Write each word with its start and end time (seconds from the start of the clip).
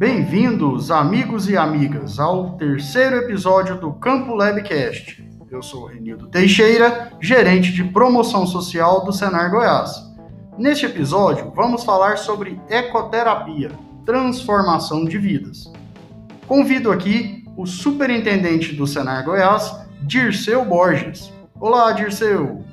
Bem-vindos, 0.00 0.90
amigos 0.90 1.46
e 1.46 1.58
amigas, 1.58 2.18
ao 2.18 2.56
terceiro 2.56 3.16
episódio 3.16 3.78
do 3.78 3.92
Campo 3.92 4.34
Labcast. 4.34 5.22
Eu 5.50 5.62
sou 5.62 5.84
Renildo 5.84 6.26
Teixeira, 6.28 7.12
gerente 7.20 7.70
de 7.70 7.84
promoção 7.84 8.46
social 8.46 9.04
do 9.04 9.12
Senar 9.12 9.50
Goiás. 9.50 10.02
Neste 10.56 10.86
episódio, 10.86 11.52
vamos 11.54 11.84
falar 11.84 12.16
sobre 12.16 12.58
ecoterapia, 12.70 13.72
transformação 14.06 15.04
de 15.04 15.18
vidas. 15.18 15.70
Convido 16.48 16.90
aqui 16.90 17.44
o 17.54 17.66
superintendente 17.66 18.74
do 18.74 18.86
Senar 18.86 19.22
Goiás, 19.22 19.70
Dirceu 20.04 20.64
Borges. 20.64 21.30
Olá, 21.60 21.92
Dirceu! 21.92 22.64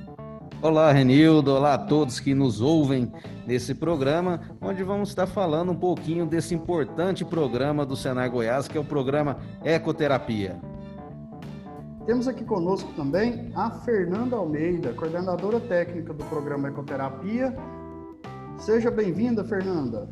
Olá, 0.62 0.94
Renildo. 0.94 1.54
Olá 1.54 1.73
a 1.73 1.78
todos 1.78 2.21
que 2.21 2.34
nos 2.34 2.62
ouvem 2.62 3.12
nesse 3.48 3.73
programa, 3.73 4.41
onde 4.60 4.83
vamos 4.83 5.07
estar 5.07 5.25
falando 5.25 5.71
um 5.71 5.75
pouquinho 5.75 6.25
desse 6.25 6.54
importante 6.54 7.24
programa 7.24 7.86
do 7.86 7.96
Senar 7.96 8.29
Goiás, 8.29 8.68
que 8.68 8.78
é 8.78 8.82
o 8.82 8.83
programa 8.83 9.38
Ecoterapia. 9.64 10.60
Temos 12.05 12.28
aqui 12.28 12.43
conosco 12.43 12.91
também 12.93 13.52
a 13.55 13.71
Fernanda 13.71 14.36
Almeida, 14.36 14.93
coordenadora 14.93 15.61
técnica 15.61 16.14
do 16.14 16.25
programa 16.25 16.68
Ecoterapia. 16.68 17.55
Seja 18.57 18.91
bem-vinda, 18.91 19.43
Fernanda. 19.46 20.10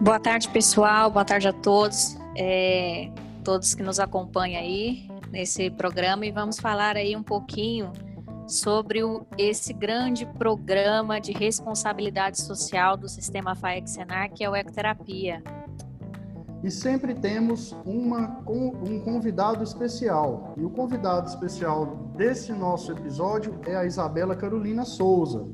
Boa 0.00 0.20
tarde, 0.20 0.48
pessoal. 0.50 1.10
Boa 1.10 1.24
tarde 1.24 1.48
a 1.48 1.52
todos, 1.52 2.16
é, 2.36 3.10
todos 3.44 3.74
que 3.74 3.82
nos 3.82 3.98
acompanham 3.98 4.60
aí 4.60 5.08
nesse 5.32 5.70
programa 5.70 6.24
e 6.24 6.30
vamos 6.30 6.58
falar 6.58 6.96
aí 6.96 7.16
um 7.16 7.22
pouquinho 7.22 7.92
sobre 8.48 9.04
o, 9.04 9.26
esse 9.36 9.72
grande 9.72 10.24
programa 10.24 11.20
de 11.20 11.32
responsabilidade 11.32 12.40
social 12.40 12.96
do 12.96 13.08
sistema 13.08 13.54
FAEC 13.54 13.88
Senar, 13.88 14.32
que 14.32 14.42
é 14.42 14.48
o 14.48 14.56
Ecoterapia. 14.56 15.42
E 16.64 16.70
sempre 16.70 17.14
temos 17.14 17.76
uma, 17.84 18.42
um 18.48 19.00
convidado 19.00 19.62
especial. 19.62 20.54
E 20.56 20.64
o 20.64 20.70
convidado 20.70 21.28
especial 21.28 22.10
desse 22.16 22.52
nosso 22.52 22.90
episódio 22.90 23.60
é 23.64 23.76
a 23.76 23.84
Isabela 23.84 24.34
Carolina 24.34 24.84
Souza, 24.84 25.46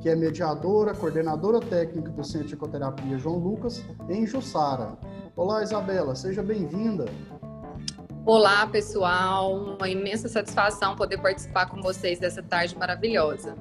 que 0.00 0.08
é 0.08 0.16
mediadora, 0.16 0.94
coordenadora 0.94 1.60
técnica 1.60 2.10
do 2.10 2.24
Centro 2.24 2.48
de 2.48 2.54
Ecoterapia 2.54 3.18
João 3.18 3.36
Lucas, 3.36 3.84
em 4.08 4.26
Jussara. 4.26 4.96
Olá, 5.36 5.62
Isabela, 5.62 6.14
seja 6.14 6.42
bem-vinda. 6.42 7.04
Olá, 8.28 8.66
pessoal. 8.66 9.54
Uma 9.54 9.88
imensa 9.88 10.28
satisfação 10.28 10.94
poder 10.94 11.16
participar 11.16 11.64
com 11.64 11.80
vocês 11.80 12.18
dessa 12.18 12.42
tarde 12.42 12.76
maravilhosa. 12.76 13.56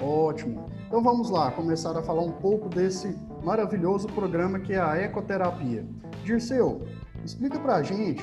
Ótimo. 0.00 0.70
Então 0.86 1.02
vamos 1.02 1.28
lá, 1.28 1.50
começar 1.50 1.98
a 1.98 2.02
falar 2.04 2.22
um 2.22 2.30
pouco 2.30 2.68
desse 2.68 3.18
maravilhoso 3.42 4.06
programa 4.06 4.60
que 4.60 4.74
é 4.74 4.80
a 4.80 4.96
ecoterapia. 4.98 5.84
Dirceu, 6.22 6.86
explica 7.24 7.58
pra 7.58 7.82
gente 7.82 8.22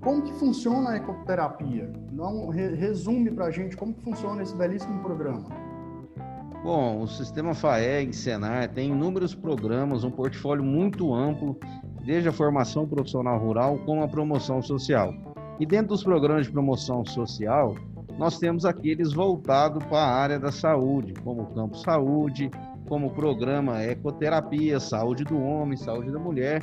como 0.00 0.22
que 0.22 0.32
funciona 0.32 0.90
a 0.90 0.96
ecoterapia. 0.96 1.88
Não 2.10 2.48
resume 2.48 3.30
pra 3.30 3.52
gente 3.52 3.76
como 3.76 3.94
que 3.94 4.02
funciona 4.02 4.42
esse 4.42 4.56
belíssimo 4.56 5.00
programa. 5.00 5.48
Bom, 6.64 7.02
o 7.02 7.06
sistema 7.06 7.54
FAEG, 7.54 8.12
Senar, 8.12 8.68
tem 8.70 8.90
inúmeros 8.90 9.32
programas, 9.32 10.02
um 10.02 10.10
portfólio 10.10 10.64
muito 10.64 11.14
amplo 11.14 11.56
desde 12.08 12.30
a 12.30 12.32
formação 12.32 12.88
profissional 12.88 13.38
rural 13.38 13.78
como 13.84 14.02
a 14.02 14.08
promoção 14.08 14.62
social. 14.62 15.12
E 15.60 15.66
dentro 15.66 15.88
dos 15.88 16.02
programas 16.02 16.46
de 16.46 16.52
promoção 16.52 17.04
social, 17.04 17.76
nós 18.16 18.38
temos 18.38 18.64
aqueles 18.64 19.12
voltados 19.12 19.84
para 19.84 19.98
a 19.98 20.14
área 20.14 20.38
da 20.38 20.50
saúde, 20.50 21.12
como 21.22 21.42
o 21.42 21.46
Campo 21.48 21.76
Saúde, 21.76 22.50
como 22.88 23.08
o 23.08 23.10
programa 23.10 23.82
Ecoterapia, 23.82 24.80
Saúde 24.80 25.22
do 25.22 25.38
Homem, 25.38 25.76
Saúde 25.76 26.10
da 26.10 26.18
Mulher. 26.18 26.62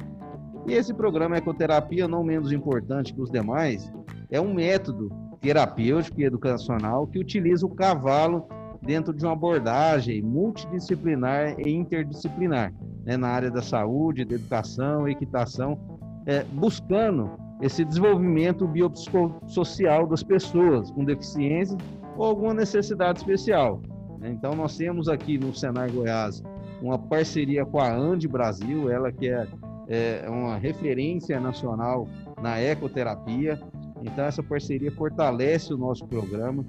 E 0.65 0.73
esse 0.73 0.91
programa 0.95 1.37
Ecoterapia, 1.37 2.07
não 2.07 2.23
menos 2.23 2.51
importante 2.51 3.13
que 3.13 3.21
os 3.21 3.29
demais, 3.29 3.93
é 4.31 4.41
um 4.41 4.51
método 4.51 5.11
terapêutico 5.41 6.21
e 6.21 6.23
educacional 6.23 7.05
que 7.05 7.19
utiliza 7.19 7.67
o 7.67 7.75
cavalo 7.75 8.47
dentro 8.81 9.13
de 9.13 9.23
uma 9.23 9.33
abordagem 9.33 10.23
multidisciplinar 10.23 11.55
e 11.59 11.69
interdisciplinar 11.69 12.73
né, 13.05 13.15
na 13.15 13.29
área 13.29 13.51
da 13.51 13.61
saúde, 13.61 14.25
da 14.25 14.35
educação, 14.35 15.07
equitação, 15.07 15.77
é, 16.25 16.43
buscando 16.43 17.31
esse 17.61 17.85
desenvolvimento 17.85 18.67
biopsicossocial 18.67 20.07
das 20.07 20.23
pessoas 20.23 20.91
com 20.91 21.05
deficiência 21.05 21.77
ou 22.17 22.25
alguma 22.25 22.53
necessidade 22.53 23.19
especial. 23.19 23.81
Né. 24.19 24.31
Então, 24.31 24.55
nós 24.55 24.75
temos 24.75 25.07
aqui 25.07 25.37
no 25.37 25.53
Senar 25.53 25.91
Goiás 25.91 26.43
uma 26.81 26.97
parceria 26.97 27.65
com 27.65 27.79
a 27.79 27.93
Ande 27.93 28.27
Brasil, 28.27 28.89
ela 28.89 29.11
que 29.11 29.29
é, 29.29 29.47
é 29.87 30.29
uma 30.29 30.57
referência 30.57 31.39
nacional 31.39 32.07
na 32.41 32.59
ecoterapia. 32.59 33.59
Então, 34.01 34.25
essa 34.25 34.43
parceria 34.43 34.91
fortalece 34.91 35.73
o 35.73 35.77
nosso 35.77 36.05
programa 36.05 36.65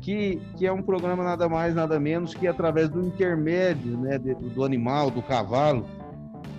que, 0.00 0.40
que 0.56 0.66
é 0.66 0.72
um 0.72 0.82
programa 0.82 1.22
nada 1.24 1.48
mais, 1.48 1.74
nada 1.74 1.98
menos 1.98 2.34
que 2.34 2.46
através 2.46 2.88
do 2.88 3.02
intermédio 3.02 3.96
né, 3.98 4.18
do 4.18 4.64
animal, 4.64 5.10
do 5.10 5.22
cavalo, 5.22 5.84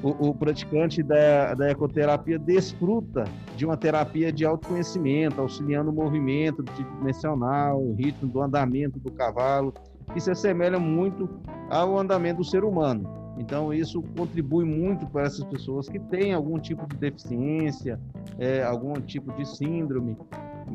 o, 0.02 0.30
o, 0.30 0.36
praticante 0.36 1.04
da, 1.04 1.54
da 1.54 1.70
ecoterapia 1.70 2.40
desfruta 2.40 3.26
de 3.56 3.66
uma 3.66 3.76
terapia 3.76 4.32
de 4.32 4.46
autoconhecimento, 4.46 5.42
auxiliando 5.42 5.90
o 5.90 5.94
movimento 5.94 6.64
dimensional, 6.64 7.82
o 7.82 7.94
ritmo 7.94 8.32
do 8.32 8.42
andamento 8.42 8.98
do 9.00 9.12
cavalo, 9.12 9.74
que 10.14 10.20
se 10.20 10.32
assemelha 10.32 10.80
muito 10.80 11.30
ao 11.70 12.00
andamento 12.00 12.38
do 12.38 12.46
ser 12.46 12.64
humano. 12.64 13.20
Então, 13.38 13.74
isso 13.74 14.02
contribui 14.18 14.66
muito 14.66 15.08
para 15.08 15.24
essas 15.24 15.46
pessoas 15.46 15.88
que 15.88 15.98
têm 15.98 16.34
algum 16.34 16.60
tipo 16.60 16.86
de 16.88 16.98
deficiência, 16.98 18.00
é, 18.38 18.62
algum 18.64 18.94
tipo 19.00 19.32
de 19.34 19.46
síndrome, 19.46 20.18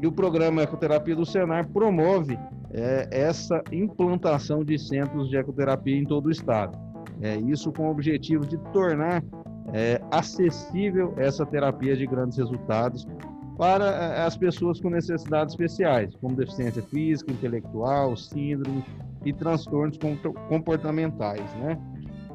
e 0.03 0.06
o 0.06 0.12
programa 0.12 0.62
Ecoterapia 0.62 1.16
do 1.16 1.25
Senar 1.25 1.69
promove 1.69 2.38
é, 2.71 3.09
essa 3.10 3.62
implantação 3.71 4.65
de 4.65 4.78
centros 4.78 5.28
de 5.28 5.37
ecoterapia 5.37 5.97
em 5.97 6.05
todo 6.05 6.27
o 6.27 6.31
estado. 6.31 6.77
É, 7.22 7.37
isso 7.37 7.72
com 7.72 7.87
o 7.87 7.91
objetivo 7.91 8.44
de 8.44 8.59
tornar 8.72 9.22
é, 9.72 10.00
acessível 10.10 11.15
essa 11.16 11.47
terapia 11.47 11.97
de 11.97 12.06
grandes 12.06 12.37
resultados 12.37 13.06
para 13.56 13.84
é, 13.84 14.22
as 14.22 14.37
pessoas 14.37 14.81
com 14.81 14.91
necessidades 14.91 15.54
especiais, 15.54 16.15
como 16.16 16.34
deficiência 16.34 16.83
física, 16.83 17.33
intelectual, 17.33 18.16
síndrome 18.16 18.84
e 19.25 19.33
transtornos 19.33 19.99
comportamentais, 20.49 21.54
né? 21.56 21.78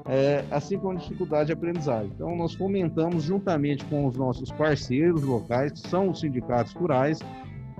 É, 0.07 0.43
assim 0.49 0.79
como 0.79 0.97
dificuldade 0.97 1.47
de 1.47 1.53
aprendizagem. 1.53 2.11
Então, 2.15 2.35
nós 2.35 2.55
fomentamos, 2.55 3.23
juntamente 3.23 3.85
com 3.85 4.07
os 4.07 4.17
nossos 4.17 4.51
parceiros 4.51 5.21
locais, 5.21 5.71
que 5.71 5.87
são 5.87 6.09
os 6.09 6.21
sindicatos 6.21 6.73
rurais, 6.73 7.19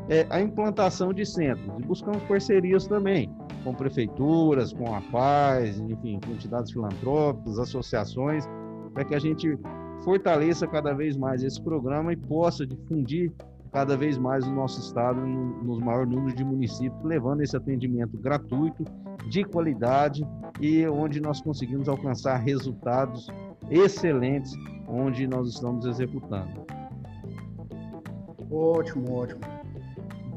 é, 0.09 0.25
a 0.30 0.42
implantação 0.42 1.14
de 1.14 1.25
centros 1.25 1.72
e 1.78 1.84
buscamos 1.84 2.22
parcerias 2.24 2.88
também 2.88 3.31
com 3.64 3.74
prefeituras, 3.74 4.74
com 4.74 4.96
a 4.96 5.02
paz, 5.02 5.80
enfim, 5.80 6.20
com 6.25 6.31
entidades 6.31 6.72
filantrópicas, 6.72 7.59
associações, 7.59 8.46
para 8.94 9.06
que 9.06 9.14
a 9.14 9.19
gente 9.19 9.58
fortaleça 10.03 10.66
cada 10.66 10.94
vez 10.94 11.16
mais 11.16 11.44
esse 11.44 11.62
programa 11.62 12.12
e 12.12 12.16
possa 12.16 12.66
difundir 12.66 13.31
cada 13.72 13.96
vez 13.96 14.18
mais 14.18 14.48
o 14.48 14.52
nosso 14.52 14.80
estado 14.80 15.22
no, 15.22 15.64
nos 15.64 15.80
maior 15.80 16.08
número 16.08 16.36
de 16.36 16.44
municípios, 16.44 17.03
levando 17.03 17.42
esse 17.42 17.56
atendimento 17.56 18.18
gratuito, 18.18 18.84
de 19.30 19.44
qualidade 19.44 20.25
e 20.59 20.88
onde 20.88 21.22
nós 21.22 21.40
conseguimos 21.40 21.88
alcançar 21.88 22.38
resultados 22.38 23.28
excelentes 23.69 24.53
onde 24.88 25.28
nós 25.28 25.50
estamos 25.50 25.86
executando. 25.86 26.66
Ótimo, 28.50 29.14
ótimo. 29.14 29.59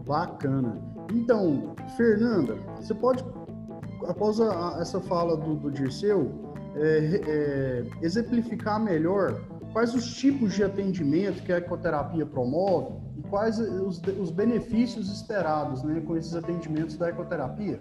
Bacana. 0.05 0.81
Então, 1.13 1.75
Fernanda, 1.97 2.57
você 2.77 2.95
pode, 2.95 3.25
após 4.07 4.41
a, 4.41 4.79
essa 4.81 5.01
fala 5.01 5.37
do, 5.37 5.57
do 5.57 5.71
Dirceu, 5.71 6.31
é, 6.75 7.21
é, 7.27 7.85
exemplificar 8.01 8.81
melhor 8.81 9.41
quais 9.73 9.95
os 9.95 10.15
tipos 10.15 10.55
de 10.55 10.63
atendimento 10.63 11.43
que 11.43 11.53
a 11.53 11.59
ecoterapia 11.59 12.27
promove 12.27 12.95
e 13.17 13.23
quais 13.23 13.59
os, 13.59 14.01
os 14.21 14.31
benefícios 14.31 15.11
esperados 15.11 15.83
né, 15.83 16.01
com 16.01 16.17
esses 16.17 16.35
atendimentos 16.35 16.97
da 16.97 17.09
ecoterapia? 17.09 17.79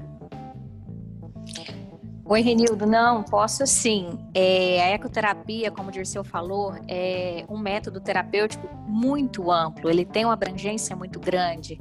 Oi, 2.24 2.39
Renildo. 2.39 2.85
Não, 2.85 3.24
posso 3.24 3.67
sim. 3.67 4.17
É, 4.33 4.81
a 4.81 4.89
ecoterapia, 4.91 5.69
como 5.69 5.89
o 5.89 5.91
Dirceu 5.91 6.24
falou, 6.24 6.74
é 6.88 7.44
um 7.50 7.57
método 7.57 8.00
terapêutico 8.00 8.69
muito 8.88 9.51
amplo, 9.51 9.89
ele 9.89 10.06
tem 10.06 10.24
uma 10.24 10.33
abrangência 10.33 10.95
muito 10.95 11.19
grande. 11.19 11.77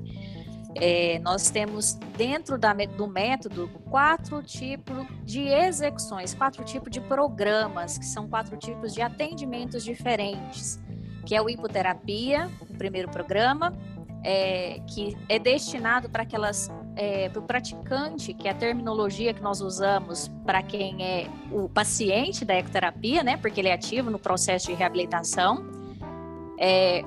É, 0.76 1.19
nós 1.20 1.50
temos 1.50 1.94
dentro 2.17 2.56
da, 2.56 2.72
do 2.72 3.06
método 3.06 3.69
quatro 3.90 4.43
tipos 4.43 5.06
de 5.25 5.49
execuções, 5.49 6.32
quatro 6.34 6.64
tipos 6.64 6.90
de 6.90 7.00
programas, 7.00 7.99
que 7.99 8.05
são 8.05 8.28
quatro 8.28 8.56
tipos 8.56 8.94
de 8.94 9.02
atendimentos 9.02 9.84
diferentes, 9.84 10.81
que 11.26 11.34
é 11.34 11.43
o 11.43 11.50
hipoterapia, 11.50 12.49
o 12.61 12.75
primeiro 12.76 13.11
programa, 13.11 13.76
é, 14.22 14.81
que 14.87 15.17
é 15.28 15.38
destinado 15.38 16.08
para 16.08 16.22
aquelas 16.22 16.70
é, 16.96 17.31
o 17.34 17.43
praticante, 17.43 18.34
que 18.34 18.46
é 18.46 18.50
a 18.50 18.55
terminologia 18.55 19.32
que 19.32 19.43
nós 19.43 19.61
usamos 19.61 20.28
para 20.44 20.62
quem 20.62 21.02
é 21.02 21.26
o 21.50 21.69
paciente 21.69 22.44
da 22.44 22.55
ecoterapia, 22.55 23.22
né? 23.22 23.37
Porque 23.37 23.61
ele 23.61 23.69
é 23.69 23.72
ativo 23.72 24.11
no 24.11 24.19
processo 24.19 24.67
de 24.67 24.75
reabilitação. 24.75 25.64
É, 26.58 27.02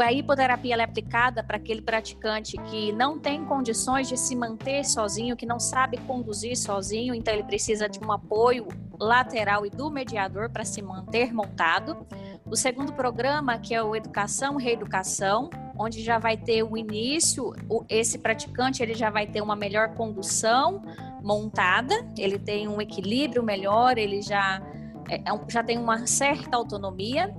a 0.00 0.12
hipoterapia 0.12 0.74
é 0.74 0.82
aplicada 0.82 1.44
para 1.44 1.56
aquele 1.56 1.80
praticante 1.80 2.56
que 2.56 2.92
não 2.92 3.18
tem 3.18 3.44
condições 3.44 4.08
de 4.08 4.16
se 4.16 4.34
manter 4.34 4.84
sozinho, 4.84 5.36
que 5.36 5.46
não 5.46 5.60
sabe 5.60 5.96
conduzir 5.98 6.56
sozinho, 6.56 7.14
então 7.14 7.32
ele 7.32 7.44
precisa 7.44 7.88
de 7.88 8.00
um 8.00 8.10
apoio 8.10 8.66
lateral 8.98 9.64
e 9.64 9.70
do 9.70 9.88
mediador 9.88 10.50
para 10.50 10.64
se 10.64 10.82
manter 10.82 11.32
montado. 11.32 12.04
O 12.44 12.56
segundo 12.56 12.92
programa, 12.92 13.58
que 13.58 13.74
é 13.74 13.82
o 13.82 13.94
Educação 13.94 14.56
Reeducação, 14.56 15.50
onde 15.78 16.02
já 16.02 16.18
vai 16.18 16.36
ter 16.36 16.64
o 16.64 16.76
início, 16.76 17.52
esse 17.88 18.18
praticante 18.18 18.82
ele 18.82 18.94
já 18.94 19.10
vai 19.10 19.26
ter 19.26 19.40
uma 19.40 19.54
melhor 19.54 19.94
condução 19.94 20.82
montada, 21.22 21.94
ele 22.18 22.38
tem 22.38 22.66
um 22.66 22.80
equilíbrio 22.80 23.42
melhor, 23.42 23.98
ele 23.98 24.20
já, 24.20 24.60
é, 25.08 25.16
é 25.16 25.40
já 25.48 25.62
tem 25.62 25.78
uma 25.78 26.06
certa 26.06 26.56
autonomia 26.56 27.32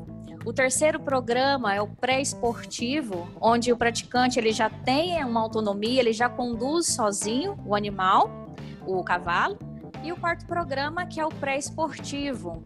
o 0.47 0.53
terceiro 0.53 0.97
programa 0.97 1.75
é 1.75 1.81
o 1.81 1.87
pré-esportivo, 1.89 3.27
onde 3.41 3.73
o 3.73 3.75
praticante 3.75 4.39
ele 4.39 4.53
já 4.53 4.69
tem 4.69 5.21
uma 5.25 5.41
autonomia, 5.41 5.99
ele 5.99 6.13
já 6.13 6.29
conduz 6.29 6.87
sozinho 6.87 7.59
o 7.65 7.75
animal, 7.75 8.55
o 8.85 9.03
cavalo. 9.03 9.57
E 10.01 10.09
o 10.13 10.15
quarto 10.15 10.45
programa, 10.45 11.05
que 11.05 11.19
é 11.19 11.25
o 11.25 11.27
pré-esportivo, 11.27 12.63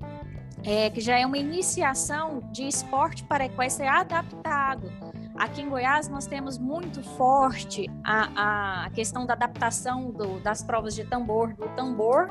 é, 0.64 0.92
que 0.92 1.02
já 1.02 1.18
é 1.18 1.26
uma 1.26 1.40
iniciação 1.40 2.44
de 2.52 2.68
esporte 2.68 3.24
para 3.24 3.46
equestre 3.46 3.88
adaptado. 3.88 4.92
Aqui 5.36 5.64
em 5.64 5.70
Goiás 5.70 6.08
nós 6.08 6.28
temos 6.28 6.60
muito 6.60 7.02
forte 7.02 7.90
a, 8.04 8.84
a 8.86 8.90
questão 8.92 9.26
da 9.26 9.34
adaptação 9.34 10.12
do, 10.12 10.40
das 10.42 10.62
provas 10.62 10.94
de 10.94 11.04
tambor, 11.04 11.56
do 11.56 11.68
tambor 11.70 12.30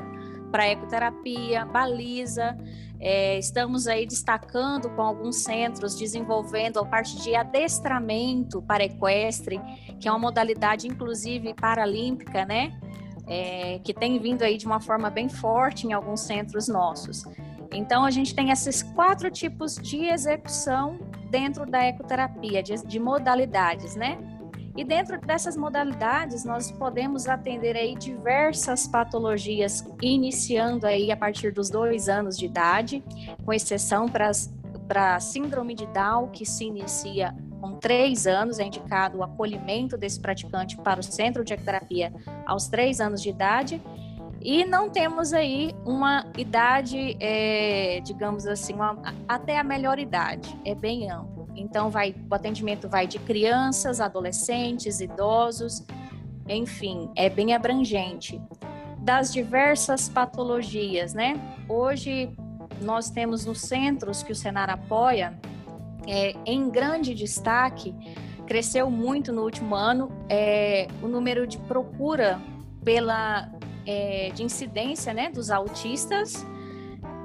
para 0.51 0.67
ecoterapia, 0.67 1.65
baliza. 1.65 2.57
É, 2.99 3.39
estamos 3.39 3.87
aí 3.87 4.05
destacando 4.05 4.89
com 4.91 5.01
alguns 5.01 5.37
centros, 5.37 5.97
desenvolvendo 5.97 6.79
a 6.79 6.85
parte 6.85 7.19
de 7.23 7.33
adestramento 7.33 8.61
para 8.61 8.83
equestre, 8.83 9.59
que 9.99 10.07
é 10.07 10.11
uma 10.11 10.19
modalidade, 10.19 10.87
inclusive, 10.87 11.53
paralímpica, 11.55 12.45
né? 12.45 12.77
É, 13.25 13.79
que 13.83 13.93
tem 13.93 14.19
vindo 14.19 14.43
aí 14.43 14.57
de 14.57 14.65
uma 14.65 14.79
forma 14.79 15.09
bem 15.09 15.29
forte 15.29 15.87
em 15.87 15.93
alguns 15.93 16.19
centros 16.21 16.67
nossos. 16.67 17.23
Então, 17.71 18.03
a 18.03 18.11
gente 18.11 18.35
tem 18.35 18.51
esses 18.51 18.83
quatro 18.83 19.31
tipos 19.31 19.75
de 19.75 20.05
execução 20.05 20.99
dentro 21.29 21.65
da 21.65 21.85
ecoterapia, 21.85 22.61
de, 22.61 22.75
de 22.85 22.99
modalidades, 22.99 23.95
né? 23.95 24.17
E 24.75 24.83
dentro 24.83 25.19
dessas 25.19 25.57
modalidades, 25.57 26.45
nós 26.45 26.71
podemos 26.71 27.27
atender 27.27 27.75
aí 27.75 27.95
diversas 27.95 28.87
patologias, 28.87 29.85
iniciando 30.01 30.87
aí 30.87 31.11
a 31.11 31.17
partir 31.17 31.51
dos 31.51 31.69
dois 31.69 32.07
anos 32.07 32.37
de 32.37 32.45
idade, 32.45 33.03
com 33.43 33.51
exceção 33.51 34.07
para 34.07 35.15
a 35.15 35.19
síndrome 35.19 35.75
de 35.75 35.85
Down, 35.87 36.29
que 36.29 36.45
se 36.45 36.65
inicia 36.65 37.35
com 37.59 37.73
três 37.73 38.25
anos, 38.25 38.59
é 38.59 38.63
indicado 38.63 39.19
o 39.19 39.23
acolhimento 39.23 39.97
desse 39.97 40.19
praticante 40.19 40.77
para 40.77 40.99
o 40.99 41.03
centro 41.03 41.43
de 41.43 41.53
ecoterapia 41.53 42.11
aos 42.45 42.67
três 42.67 42.99
anos 42.99 43.21
de 43.21 43.29
idade. 43.29 43.81
E 44.41 44.65
não 44.65 44.89
temos 44.89 45.33
aí 45.33 45.75
uma 45.85 46.25
idade, 46.35 47.15
é, 47.19 47.99
digamos 48.03 48.47
assim, 48.47 48.73
uma, 48.73 48.97
até 49.27 49.59
a 49.59 49.63
melhor 49.63 49.99
idade, 49.99 50.57
é 50.65 50.73
bem 50.73 51.11
amplo. 51.11 51.40
Então, 51.55 51.89
vai, 51.89 52.15
o 52.29 52.33
atendimento 52.33 52.87
vai 52.87 53.07
de 53.07 53.19
crianças, 53.19 53.99
adolescentes, 53.99 54.99
idosos, 54.99 55.85
enfim, 56.47 57.09
é 57.15 57.29
bem 57.29 57.53
abrangente. 57.53 58.41
Das 58.99 59.33
diversas 59.33 60.07
patologias, 60.07 61.13
né? 61.13 61.39
Hoje, 61.67 62.29
nós 62.81 63.09
temos 63.09 63.45
nos 63.45 63.61
centros 63.61 64.21
que 64.23 64.31
o 64.31 64.35
Senar 64.35 64.69
apoia, 64.69 65.33
é, 66.07 66.35
em 66.45 66.69
grande 66.69 67.13
destaque, 67.13 67.95
cresceu 68.45 68.89
muito 68.89 69.31
no 69.31 69.43
último 69.43 69.75
ano 69.75 70.11
é, 70.27 70.87
o 71.01 71.07
número 71.07 71.47
de 71.47 71.57
procura 71.59 72.39
pela 72.83 73.49
é, 73.85 74.29
de 74.33 74.43
incidência 74.43 75.13
né, 75.13 75.29
dos 75.29 75.49
autistas 75.49 76.45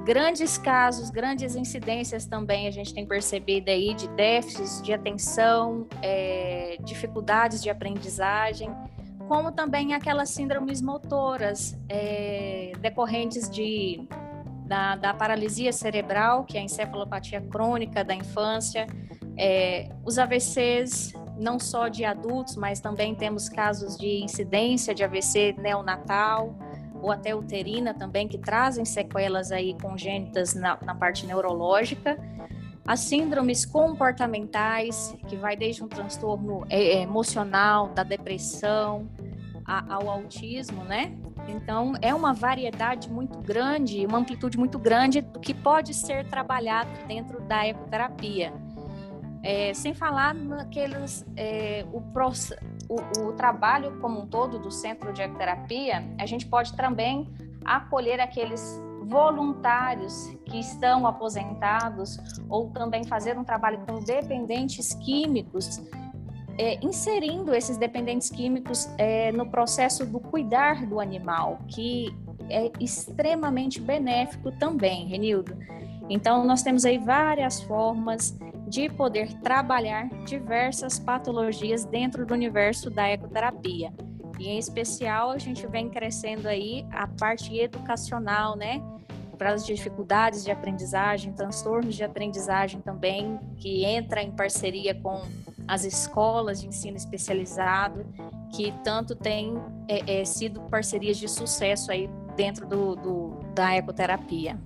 Grandes 0.07 0.57
casos, 0.57 1.11
grandes 1.11 1.57
incidências 1.57 2.27
também 2.27 2.69
a 2.69 2.71
gente 2.71 2.95
tem 2.95 3.05
percebido 3.05 3.69
aí 3.73 3.93
de 3.93 4.07
déficits 4.11 4.81
de 4.81 4.93
atenção, 4.93 5.85
é, 6.01 6.77
dificuldades 6.85 7.61
de 7.61 7.69
aprendizagem, 7.69 8.71
como 9.27 9.51
também 9.51 9.95
aquelas 9.95 10.31
síndromes 10.31 10.81
motoras 10.81 11.77
é, 11.89 12.71
decorrentes 12.81 13.51
de, 13.51 14.07
da, 14.65 14.95
da, 14.95 15.13
paralisia 15.13 15.73
cerebral, 15.73 16.45
que 16.45 16.57
é 16.57 16.61
a 16.61 16.63
encefalopatia 16.63 17.41
crônica 17.41 18.05
da 18.05 18.15
infância, 18.15 18.87
é, 19.37 19.89
os 20.05 20.21
AVCs, 20.21 21.15
não 21.37 21.59
só 21.59 21.89
de 21.89 22.05
adultos, 22.05 22.55
mas 22.55 22.79
também 22.79 23.13
temos 23.13 23.49
casos 23.49 23.97
de 23.97 24.23
incidência 24.23 24.95
de 24.95 25.03
AVC 25.03 25.57
neonatal, 25.59 26.55
ou 27.07 27.13
até 27.13 27.33
uterina 27.37 27.95
também, 27.95 28.27
que 28.27 28.37
trazem 28.37 28.85
sequelas 28.85 29.53
aí 29.53 29.79
congênitas 29.81 30.55
na, 30.55 30.77
na 30.83 30.93
parte 30.93 31.25
neurológica. 31.25 32.19
As 32.85 32.99
síndromes 32.99 33.65
comportamentais, 33.65 35.17
que 35.29 35.37
vai 35.37 35.57
desde 35.57 35.85
um 35.85 35.89
transtorno 35.89 36.67
é, 36.69 36.97
é, 36.97 37.03
emocional, 37.03 37.91
da 37.91 38.03
depressão, 38.03 39.09
a, 39.65 39.95
ao 39.95 40.11
autismo, 40.11 40.83
né? 40.83 41.17
Então, 41.47 41.93
é 42.03 42.13
uma 42.13 42.33
variedade 42.33 43.09
muito 43.09 43.39
grande, 43.39 44.05
uma 44.05 44.19
amplitude 44.19 44.59
muito 44.59 44.77
grande 44.77 45.21
do 45.21 45.39
que 45.39 45.55
pode 45.55 45.95
ser 45.95 46.27
trabalhado 46.27 46.91
dentro 47.07 47.41
da 47.43 47.69
ecoterapia. 47.69 48.53
É, 49.45 49.73
sem 49.75 49.95
falar 49.95 50.35
naqueles, 50.35 51.25
é, 51.37 51.85
o, 51.93 52.01
o, 52.89 53.29
o, 53.29 53.33
trabalho 53.33 53.99
como 54.01 54.21
um 54.21 54.27
todo 54.27 54.59
do 54.59 54.71
centro 54.71 55.13
de 55.13 55.23
ecoterapia, 55.23 56.05
a 56.19 56.27
gente 56.27 56.47
pode 56.47 56.75
também 56.75 57.29
acolher 57.65 58.21
aqueles 58.21 58.81
voluntários 59.03 60.37
que 60.45 60.59
estão 60.59 61.07
aposentados 61.07 62.19
ou 62.49 62.71
também 62.71 63.05
fazer 63.05 63.39
um 63.39 63.45
trabalho 63.45 63.79
com 63.87 64.01
dependentes 64.01 64.95
químicos, 64.95 65.81
é, 66.59 66.79
inserindo 66.85 67.55
esses 67.55 67.77
dependentes 67.77 68.31
químicos 68.31 68.89
é, 68.99 69.31
no 69.31 69.47
processo 69.47 70.05
do 70.05 70.19
cuidar 70.19 70.87
do 70.87 70.99
animal, 70.99 71.59
que 71.69 72.15
é 72.49 72.71
extremamente 72.81 73.81
benéfico 73.81 74.51
também, 74.53 75.07
Renildo. 75.07 75.57
Então, 76.09 76.45
nós 76.45 76.63
temos 76.63 76.85
aí 76.85 76.99
várias 76.99 77.61
formas 77.61 78.37
de 78.67 78.89
poder 78.89 79.33
trabalhar 79.41 80.09
diversas 80.25 80.99
patologias 80.99 81.85
dentro 81.85 82.27
do 82.27 82.35
universo 82.35 82.91
da 82.91 83.09
ecoterapia. 83.09 83.93
E 84.39 84.49
em 84.49 84.59
especial 84.59 85.31
a 85.31 85.39
gente 85.39 85.67
vem 85.67 85.89
crescendo 85.89 86.47
aí 86.47 86.87
a 86.91 87.07
parte 87.07 87.57
educacional, 87.59 88.57
né? 88.57 88.83
Para 89.39 89.53
as 89.53 89.65
dificuldades 89.67 90.45
de 90.45 90.51
aprendizagem, 90.51 91.33
transtornos 91.33 91.95
de 91.95 92.03
aprendizagem 92.03 92.81
também, 92.81 93.39
que 93.59 93.85
entra 93.85 94.23
em 94.23 94.31
parceria 94.31 94.95
com 94.95 95.23
as 95.69 95.85
escolas 95.85 96.61
de 96.61 96.69
ensino 96.69 96.97
especializado, 96.97 98.07
que 98.53 98.73
tanto 98.83 99.15
tem 99.15 99.55
é, 99.89 100.21
é, 100.21 100.25
sido 100.25 100.61
parcerias 100.63 101.19
de 101.19 101.29
sucesso 101.29 101.91
aí 101.91 102.09
dentro 102.37 102.67
do, 102.67 102.95
do 102.97 103.37
da 103.55 103.75
ecoterapia. 103.75 104.59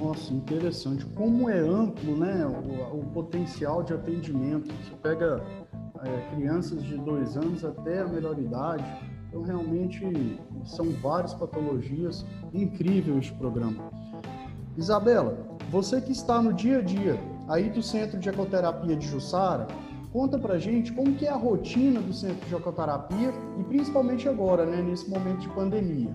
Nossa, 0.00 0.32
interessante. 0.32 1.04
Como 1.06 1.48
é 1.48 1.58
amplo 1.58 2.16
né, 2.16 2.46
o, 2.46 3.00
o 3.00 3.04
potencial 3.12 3.82
de 3.82 3.92
atendimento. 3.92 4.72
Você 4.84 4.94
pega 5.02 5.42
é, 6.02 6.34
crianças 6.34 6.82
de 6.82 6.96
dois 6.98 7.36
anos 7.36 7.64
até 7.64 8.00
a 8.00 8.06
melhor 8.06 8.38
idade. 8.38 8.84
Então, 9.28 9.42
realmente, 9.42 10.38
são 10.64 10.90
várias 11.02 11.34
patologias. 11.34 12.24
Incrível 12.52 13.18
este 13.18 13.32
programa. 13.32 13.90
Isabela, 14.76 15.36
você 15.70 16.00
que 16.00 16.12
está 16.12 16.40
no 16.40 16.52
dia 16.52 16.78
a 16.78 16.82
dia 16.82 17.18
aí 17.48 17.68
do 17.68 17.82
Centro 17.82 18.18
de 18.18 18.28
Ecoterapia 18.28 18.96
de 18.96 19.06
Jussara, 19.06 19.66
conta 20.12 20.38
pra 20.38 20.58
gente 20.58 20.92
como 20.92 21.14
que 21.14 21.26
é 21.26 21.30
a 21.30 21.36
rotina 21.36 22.00
do 22.00 22.12
Centro 22.12 22.48
de 22.48 22.54
Ecoterapia 22.54 23.32
e 23.58 23.64
principalmente 23.64 24.28
agora, 24.28 24.64
né, 24.64 24.80
nesse 24.80 25.08
momento 25.10 25.40
de 25.40 25.48
pandemia. 25.50 26.14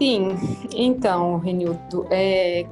Sim, 0.00 0.28
então, 0.74 1.36
Renildo, 1.36 2.06
é, 2.10 2.64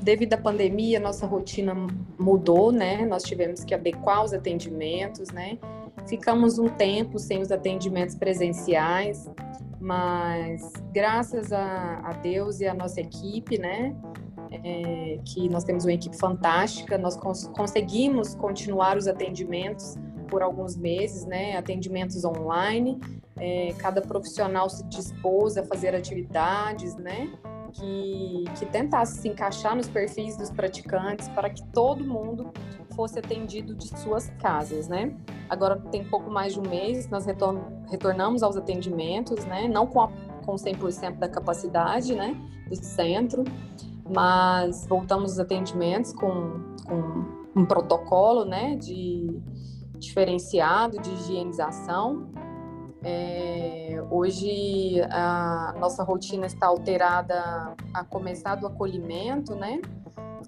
devido 0.00 0.32
à 0.32 0.38
pandemia, 0.38 0.98
nossa 0.98 1.26
rotina 1.26 1.74
mudou, 2.18 2.72
né? 2.72 3.04
Nós 3.04 3.22
tivemos 3.22 3.62
que 3.62 3.74
adequar 3.74 4.24
os 4.24 4.32
atendimentos, 4.32 5.30
né? 5.30 5.58
Ficamos 6.08 6.58
um 6.58 6.70
tempo 6.70 7.18
sem 7.18 7.42
os 7.42 7.52
atendimentos 7.52 8.14
presenciais, 8.14 9.30
mas 9.78 10.72
graças 10.90 11.52
a, 11.52 12.00
a 12.02 12.12
Deus 12.14 12.60
e 12.60 12.66
a 12.66 12.72
nossa 12.72 12.98
equipe, 13.02 13.58
né? 13.58 13.94
É, 14.50 15.18
que 15.22 15.50
nós 15.50 15.64
temos 15.64 15.84
uma 15.84 15.92
equipe 15.92 16.16
fantástica, 16.16 16.96
nós 16.96 17.14
cons 17.14 17.46
conseguimos 17.48 18.34
continuar 18.34 18.96
os 18.96 19.06
atendimentos 19.06 19.98
por 20.30 20.42
alguns 20.42 20.76
meses, 20.76 21.26
né, 21.26 21.56
atendimentos 21.56 22.24
online. 22.24 23.00
É, 23.36 23.74
cada 23.78 24.00
profissional 24.00 24.68
se 24.70 24.84
dispôs 24.84 25.56
a 25.56 25.64
fazer 25.64 25.94
atividades, 25.94 26.94
né, 26.96 27.32
que, 27.72 28.44
que 28.58 28.66
tentasse 28.66 29.20
se 29.20 29.28
encaixar 29.28 29.76
nos 29.76 29.88
perfis 29.88 30.36
dos 30.36 30.50
praticantes 30.50 31.28
para 31.28 31.48
que 31.50 31.62
todo 31.68 32.04
mundo 32.04 32.52
fosse 32.94 33.18
atendido 33.18 33.74
de 33.74 33.88
suas 33.98 34.30
casas, 34.40 34.88
né? 34.88 35.14
Agora 35.48 35.76
tem 35.90 36.04
pouco 36.04 36.30
mais 36.30 36.52
de 36.54 36.60
um 36.60 36.68
mês, 36.68 37.08
nós 37.08 37.24
retornamos 37.88 38.42
aos 38.42 38.56
atendimentos, 38.56 39.44
né? 39.46 39.68
Não 39.68 39.86
com, 39.86 40.00
a, 40.00 40.08
com 40.44 40.54
100% 40.54 41.18
da 41.18 41.28
capacidade, 41.28 42.14
né, 42.14 42.36
do 42.68 42.76
centro, 42.76 43.44
mas 44.08 44.86
voltamos 44.86 45.32
aos 45.32 45.38
atendimentos 45.38 46.12
com, 46.12 46.74
com 46.86 47.40
um 47.54 47.64
protocolo, 47.64 48.44
né, 48.44 48.76
de 48.76 49.40
diferenciado 50.00 51.00
de 51.00 51.10
higienização. 51.10 52.30
É, 53.02 54.02
hoje 54.10 55.00
a 55.10 55.74
nossa 55.78 56.02
rotina 56.02 56.46
está 56.46 56.66
alterada 56.66 57.74
a 57.94 58.04
começar 58.04 58.56
do 58.56 58.66
acolhimento, 58.66 59.54
né? 59.54 59.80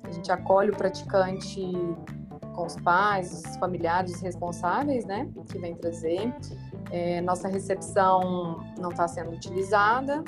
A 0.03 0.11
gente 0.11 0.31
acolhe 0.33 0.71
o 0.71 0.77
praticante 0.77 1.73
com 2.55 2.67
os 2.67 2.77
pais, 2.77 3.33
os 3.33 3.57
familiares 3.57 4.21
responsáveis, 4.21 5.05
né? 5.05 5.29
Que 5.47 5.59
vem 5.59 5.75
trazer. 5.75 6.35
É, 6.91 7.21
nossa 7.21 7.49
recepção 7.49 8.63
não 8.79 8.91
está 8.91 9.09
sendo 9.09 9.31
utilizada. 9.31 10.23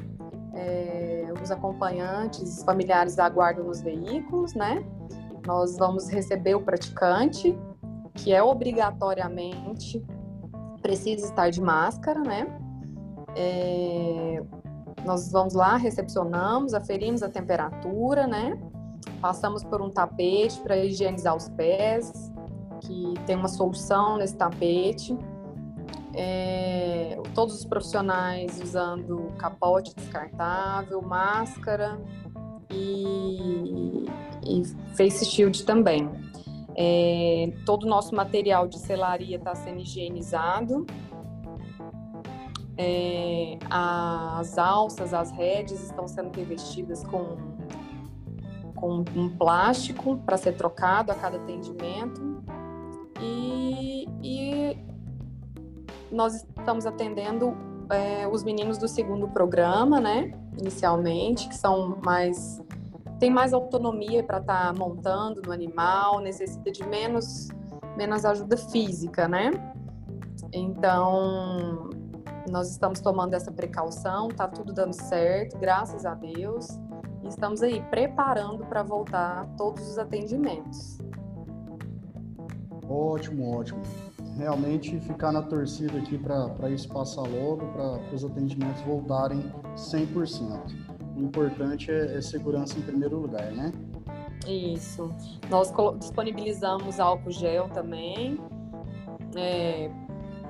É, 0.55 1.27
os 1.43 1.51
acompanhantes, 1.51 2.59
os 2.59 2.63
familiares 2.63 3.19
aguardam 3.19 3.65
nos 3.65 3.83
veículos, 3.83 4.55
né? 4.55 4.85
Nós 5.47 5.77
vamos 5.77 6.09
receber 6.09 6.55
o 6.55 6.63
praticante, 6.63 7.59
que 8.15 8.33
é 8.33 8.43
obrigatoriamente 8.43 10.05
precisa 10.81 11.27
estar 11.27 11.51
de 11.51 11.61
máscara, 11.61 12.21
né? 12.21 12.47
É, 13.35 14.43
nós 15.05 15.31
vamos 15.33 15.55
lá, 15.55 15.77
recepcionamos, 15.77 16.75
aferimos 16.75 17.23
a 17.23 17.29
temperatura, 17.29 18.27
né? 18.27 18.59
Passamos 19.21 19.65
por 19.65 19.81
um 19.81 19.91
tapete 19.91 20.61
para 20.61 20.77
higienizar 20.77 21.35
os 21.35 21.49
pés, 21.49 22.13
que 22.81 23.15
tem 23.27 23.37
uma 23.37 23.49
solução 23.49 24.19
nesse 24.19 24.37
tapete. 24.37 25.17
É, 26.15 27.19
todos 27.35 27.57
os 27.57 27.65
profissionais 27.65 28.61
usando 28.63 29.33
capote 29.39 29.95
descartável, 29.97 31.03
máscara 31.03 31.99
e, 32.71 34.07
e 34.47 34.63
face 34.95 35.25
shield 35.25 35.65
também. 35.65 36.09
É, 36.77 37.53
todo 37.65 37.85
o 37.85 37.89
nosso 37.89 38.15
material 38.15 38.67
de 38.67 38.79
selaria 38.79 39.37
está 39.37 39.55
sendo 39.55 39.81
higienizado. 39.81 40.87
É, 42.77 43.57
as 43.71 44.59
alças, 44.59 45.15
as 45.15 45.31
redes 45.31 45.81
estão 45.81 46.09
sendo 46.09 46.37
revestidas 46.37 47.05
com, 47.05 47.37
com 48.75 49.05
um 49.15 49.29
plástico 49.29 50.17
para 50.19 50.37
ser 50.37 50.57
trocado 50.57 51.13
a 51.13 51.15
cada 51.15 51.37
atendimento. 51.37 52.43
E, 53.21 54.09
e 54.23 54.77
nós 56.11 56.45
estamos 56.59 56.85
atendendo 56.85 57.57
é, 57.91 58.27
os 58.27 58.43
meninos 58.43 58.79
do 58.79 58.89
segundo 58.89 59.29
programa, 59.29 60.01
né? 60.01 60.33
Inicialmente, 60.59 61.49
que 61.49 61.57
são 61.57 61.99
mais 62.05 62.61
tem 63.19 63.31
mais 63.31 63.53
autonomia 63.53 64.23
para 64.23 64.39
estar 64.39 64.73
tá 64.73 64.79
montando 64.79 65.43
no 65.43 65.53
animal, 65.53 66.21
necessita 66.21 66.71
de 66.71 66.87
menos, 66.87 67.49
menos 67.97 68.25
ajuda 68.25 68.57
física, 68.57 69.29
né? 69.29 69.51
Então, 70.53 71.91
nós 72.51 72.71
estamos 72.71 73.01
tomando 73.01 73.35
essa 73.35 73.51
precaução, 73.51 74.29
tá 74.29 74.47
tudo 74.47 74.73
dando 74.73 74.93
certo, 74.93 75.59
graças 75.59 76.05
a 76.05 76.15
Deus. 76.15 76.69
Estamos 77.25 77.63
aí 77.63 77.81
preparando 77.91 78.67
para 78.67 78.83
voltar 78.83 79.47
todos 79.57 79.89
os 79.89 79.99
atendimentos. 79.99 80.99
Ótimo, 82.89 83.57
ótimo. 83.57 83.81
Realmente 84.37 85.01
ficar 85.01 85.33
na 85.33 85.41
torcida 85.41 85.99
aqui 85.99 86.19
para 86.19 86.69
isso 86.69 86.89
passar 86.89 87.23
logo, 87.23 87.67
para 87.73 88.15
os 88.15 88.25
atendimentos 88.25 88.83
voltarem 88.83 89.41
100% 89.75 90.94
o 91.17 91.23
importante 91.23 91.91
é, 91.91 92.17
é 92.17 92.21
segurança 92.21 92.79
em 92.79 92.83
primeiro 92.83 93.19
lugar, 93.19 93.51
né? 93.53 93.73
Isso. 94.47 95.11
Nós 95.49 95.73
disponibilizamos 95.99 97.01
álcool 97.01 97.31
gel 97.31 97.69
também 97.69 98.39
é, 99.37 99.91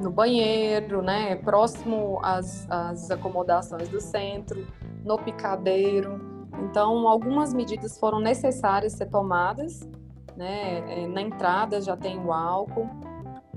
no 0.01 0.11
banheiro, 0.11 1.03
né? 1.03 1.37
Próximo 1.37 2.19
às, 2.23 2.69
às 2.71 3.11
acomodações 3.11 3.89
do 3.89 4.01
centro, 4.01 4.67
no 5.05 5.19
picadeiro. 5.19 6.21
Então, 6.63 7.09
algumas 7.09 7.53
medidas 7.53 7.99
foram 7.99 8.21
necessárias 8.21 8.95
ser 8.95 9.07
tomadas, 9.07 9.81
né? 10.37 11.03
É, 11.03 11.07
na 11.07 11.23
entrada 11.23 11.81
já 11.81 11.97
tem 11.97 12.19
o 12.19 12.33
álcool. 12.33 12.89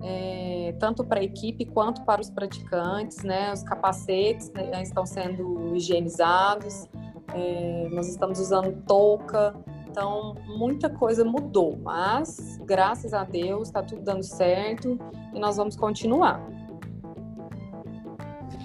É, 0.10 0.74
tanto 0.80 1.04
para 1.04 1.20
a 1.20 1.24
equipe 1.24 1.66
quanto 1.66 2.04
para 2.04 2.22
os 2.22 2.30
praticantes, 2.30 3.24
né? 3.24 3.52
Os 3.52 3.62
capacetes 3.62 4.50
né, 4.52 4.82
estão 4.82 5.06
sendo 5.06 5.76
higienizados, 5.76 6.88
é, 7.34 7.90
nós 7.92 8.08
estamos 8.08 8.40
usando 8.40 8.82
touca, 8.88 9.54
então 9.90 10.36
muita 10.58 10.90
coisa 10.90 11.26
mudou, 11.26 11.78
mas 11.84 12.58
graças 12.66 13.14
a 13.14 13.26
Deus 13.26 13.68
está 13.68 13.84
tudo 13.84 14.02
dando 14.02 14.24
certo 14.24 14.98
e 15.34 15.40
nós 15.40 15.58
vamos 15.58 15.76
continuar. 15.76 16.42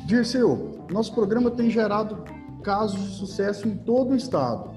Dirceu, 0.07 0.85
nosso 0.93 1.13
programa 1.15 1.51
tem 1.51 1.71
gerado 1.71 2.23
casos 2.63 3.01
de 3.01 3.17
sucesso 3.17 3.67
em 3.67 3.77
todo 3.77 4.13
o 4.13 4.17
estado. 4.17 4.72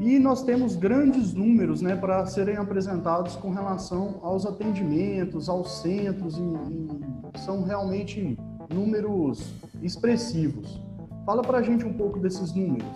E 0.00 0.18
nós 0.18 0.42
temos 0.42 0.76
grandes 0.76 1.34
números 1.34 1.82
né, 1.82 1.94
para 1.94 2.24
serem 2.24 2.56
apresentados 2.56 3.36
com 3.36 3.50
relação 3.50 4.18
aos 4.22 4.46
atendimentos, 4.46 5.46
aos 5.46 5.82
centros, 5.82 6.38
e, 6.38 6.40
e 6.40 7.38
são 7.40 7.62
realmente 7.62 8.38
números 8.72 9.52
expressivos. 9.82 10.82
Fala 11.26 11.42
para 11.42 11.58
a 11.58 11.62
gente 11.62 11.84
um 11.84 11.92
pouco 11.92 12.18
desses 12.18 12.54
números. 12.54 12.88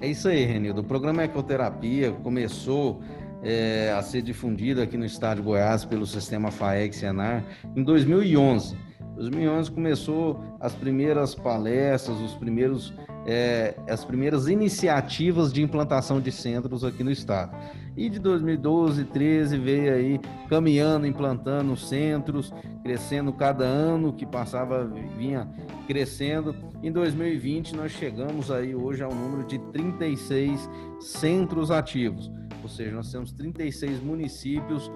É 0.00 0.08
isso 0.08 0.26
aí, 0.26 0.44
Renildo. 0.44 0.80
O 0.80 0.84
programa 0.84 1.22
Ecoterapia 1.22 2.10
começou 2.10 3.00
é, 3.40 3.94
a 3.96 4.02
ser 4.02 4.20
difundido 4.20 4.82
aqui 4.82 4.96
no 4.96 5.04
estado 5.04 5.36
de 5.36 5.42
Goiás 5.42 5.84
pelo 5.84 6.04
sistema 6.04 6.50
FAEG 6.50 6.92
Senar 6.92 7.44
em 7.76 7.84
2011. 7.84 8.76
2011 9.22 9.70
começou 9.70 10.44
as 10.58 10.74
primeiras 10.74 11.32
palestras, 11.32 12.18
os 12.18 12.34
primeiros, 12.34 12.92
é, 13.24 13.76
as 13.88 14.04
primeiras 14.04 14.48
iniciativas 14.48 15.52
de 15.52 15.62
implantação 15.62 16.20
de 16.20 16.32
centros 16.32 16.84
aqui 16.84 17.04
no 17.04 17.10
estado. 17.10 17.56
E 17.96 18.08
de 18.08 18.18
2012, 18.18 19.04
13 19.04 19.58
veio 19.58 19.94
aí 19.94 20.20
caminhando, 20.48 21.06
implantando 21.06 21.76
centros, 21.76 22.52
crescendo 22.82 23.32
cada 23.32 23.64
ano 23.64 24.12
que 24.12 24.26
passava 24.26 24.84
vinha 25.16 25.48
crescendo. 25.86 26.54
Em 26.82 26.90
2020 26.90 27.76
nós 27.76 27.92
chegamos 27.92 28.50
aí 28.50 28.74
hoje 28.74 29.04
ao 29.04 29.14
número 29.14 29.46
de 29.46 29.58
36 29.72 30.68
centros 30.98 31.70
ativos, 31.70 32.28
ou 32.60 32.68
seja, 32.68 32.90
nós 32.90 33.12
temos 33.12 33.30
36 33.32 34.00
municípios 34.00 34.90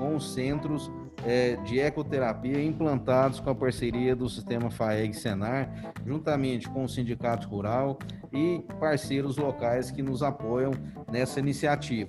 com 0.00 0.18
centros 0.18 0.90
é, 1.26 1.56
de 1.56 1.78
ecoterapia 1.78 2.64
implantados 2.64 3.38
com 3.38 3.50
a 3.50 3.54
parceria 3.54 4.16
do 4.16 4.26
sistema 4.30 4.70
FAEG 4.70 5.12
Senar, 5.12 5.92
juntamente 6.06 6.66
com 6.70 6.84
o 6.84 6.88
Sindicato 6.88 7.46
Rural 7.46 7.98
e 8.32 8.64
parceiros 8.80 9.36
locais 9.36 9.90
que 9.90 10.02
nos 10.02 10.22
apoiam 10.22 10.72
nessa 11.12 11.38
iniciativa. 11.38 12.08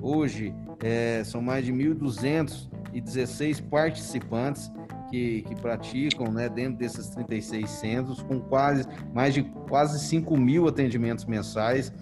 Hoje 0.00 0.54
é, 0.80 1.24
são 1.24 1.42
mais 1.42 1.64
de 1.64 1.72
1.216 1.72 3.68
participantes 3.68 4.70
que, 5.10 5.42
que, 5.42 5.56
praticam 5.56 6.30
né, 6.30 6.48
dentro 6.48 6.78
desses 6.78 7.08
36 7.08 7.68
centros, 7.68 8.22
com 8.22 8.38
quase 8.38 8.86
mais 9.12 9.34
de 9.34 9.42
quase 9.68 9.98
5 9.98 10.36
mil 10.36 10.68
atendimentos 10.68 11.24
mensais, 11.24 11.92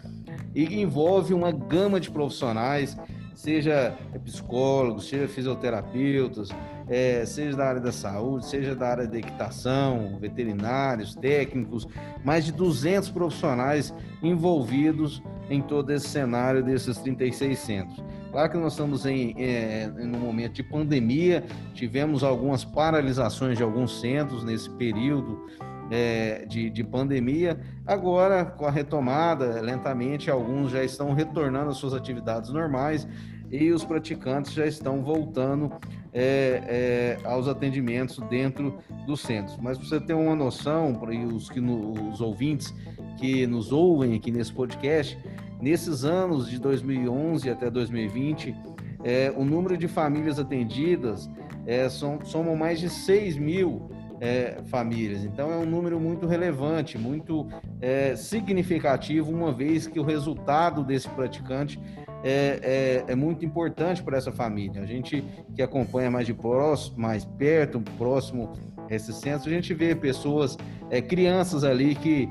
e 0.55 0.83
envolve 0.83 1.33
uma 1.33 1.51
gama 1.51 1.99
de 1.99 2.11
profissionais 2.11 2.99
seja 3.35 3.97
psicólogos, 4.25 5.09
seja 5.09 5.29
fisioterapeutas, 5.29 6.49
é, 6.89 7.25
seja 7.25 7.57
da 7.57 7.67
área 7.67 7.81
da 7.81 7.93
saúde, 7.93 8.47
seja 8.47 8.75
da 8.75 8.89
área 8.89 9.07
da 9.07 9.19
equitação, 9.19 10.19
veterinários, 10.21 11.15
técnicos, 11.15 11.87
mais 12.25 12.45
de 12.45 12.53
200 12.53 13.11
profissionais 13.11 13.95
envolvidos 14.23 15.23
em 15.49 15.61
todo 15.61 15.91
esse 15.91 16.09
cenário 16.09 16.63
desses 16.63 16.99
36 16.99 17.59
centros. 17.59 18.05
Claro 18.31 18.51
que 18.51 18.59
nós 18.59 18.73
estamos 18.73 19.05
em, 19.05 19.35
é, 19.37 19.93
em 19.99 20.17
um 20.17 20.19
momento 20.19 20.55
de 20.55 20.63
pandemia, 20.63 21.45
tivemos 21.75 22.25
algumas 22.25 22.65
paralisações 22.65 23.59
de 23.59 23.63
alguns 23.63 24.01
centros 24.01 24.43
nesse 24.43 24.71
período 24.71 25.47
é, 25.93 26.47
de, 26.47 26.71
de 26.71 26.83
pandemia. 26.83 27.61
Agora, 27.87 28.47
com 28.47 28.65
a 28.65 28.71
retomada, 28.71 29.61
lentamente, 29.61 30.31
alguns 30.31 30.71
já 30.71 30.83
estão 30.83 31.13
retornando 31.13 31.69
às 31.69 31.77
suas 31.77 31.93
atividades 31.93 32.51
normais 32.51 33.07
e 33.51 33.71
os 33.71 33.85
praticantes 33.85 34.55
já 34.55 34.67
estão 34.67 35.03
voltando 35.03 35.71
é, 36.15 37.19
é, 37.23 37.29
aos 37.29 37.47
atendimentos 37.47 38.17
dentro 38.31 38.79
dos 39.07 39.21
centros. 39.21 39.59
Mas 39.59 39.77
para 39.77 39.87
você 39.87 40.01
ter 40.01 40.15
uma 40.15 40.35
noção, 40.35 40.95
para 40.95 41.11
os, 41.11 41.51
que 41.51 41.61
os 41.61 42.23
ouvintes 42.23 42.75
que 43.19 43.47
nos 43.47 43.71
ouvem 43.71 44.15
aqui 44.15 44.31
nesse 44.31 44.51
podcast, 44.51 45.19
nesses 45.61 46.05
anos 46.05 46.49
de 46.49 46.59
2011 46.59 47.51
até 47.51 47.69
2020, 47.69 48.57
é, 49.05 49.31
o 49.37 49.45
número 49.45 49.77
de 49.77 49.89
famílias 49.89 50.39
atendidas 50.39 51.29
é, 51.67 51.87
somam 51.91 52.57
mais 52.57 52.81
de 52.81 52.89
6 52.89 53.37
mil 53.37 53.91
é, 54.23 54.63
famílias. 54.67 55.25
Então 55.25 55.53
é 55.53 55.57
um 55.57 55.67
número 55.67 55.99
muito 55.99 56.29
relevante, 56.29 56.97
muito 56.97 57.49
é, 57.81 58.15
significativo, 58.15 59.33
uma 59.33 59.51
vez 59.51 59.89
que 59.89 59.99
o 59.99 60.05
resultado 60.05 60.85
desse 60.85 61.09
praticante 61.09 61.81
é, 62.23 63.03
é, 63.09 63.13
é 63.13 63.17
muito 63.17 63.45
importante 63.45 64.01
para 64.01 64.17
essa 64.17 64.31
família. 64.31 64.81
A 64.81 64.87
gente 64.87 65.25
que 65.57 65.61
acompanha 65.61 66.09
mais 66.09 66.25
de 66.25 66.33
próximo, 66.33 67.01
mais 67.01 67.25
perto, 67.25 67.81
próximo 67.99 68.53
esse 68.89 69.13
centro, 69.13 69.51
a 69.51 69.53
gente 69.53 69.75
vê 69.75 69.93
pessoas, 69.93 70.57
é, 70.89 71.03
crianças 71.03 71.65
ali 71.65 71.97
que 71.97 72.29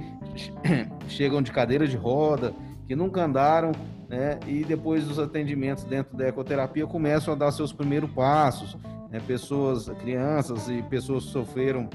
chegam 1.10 1.42
de 1.42 1.52
cadeira 1.52 1.86
de 1.86 1.98
roda, 1.98 2.54
que 2.88 2.96
nunca 2.96 3.26
andaram, 3.26 3.74
né? 4.08 4.40
E 4.48 4.64
depois 4.64 5.06
dos 5.06 5.20
atendimentos 5.20 5.84
dentro 5.84 6.16
da 6.16 6.28
ecoterapia 6.28 6.88
começam 6.88 7.34
a 7.34 7.38
dar 7.38 7.52
seus 7.52 7.74
primeiros 7.74 8.10
passos, 8.12 8.78
né? 9.12 9.22
Pessoas, 9.28 9.90
crianças 10.00 10.68
e 10.70 10.82
pessoas 10.84 11.26
que 11.26 11.32
sofreram 11.32 11.90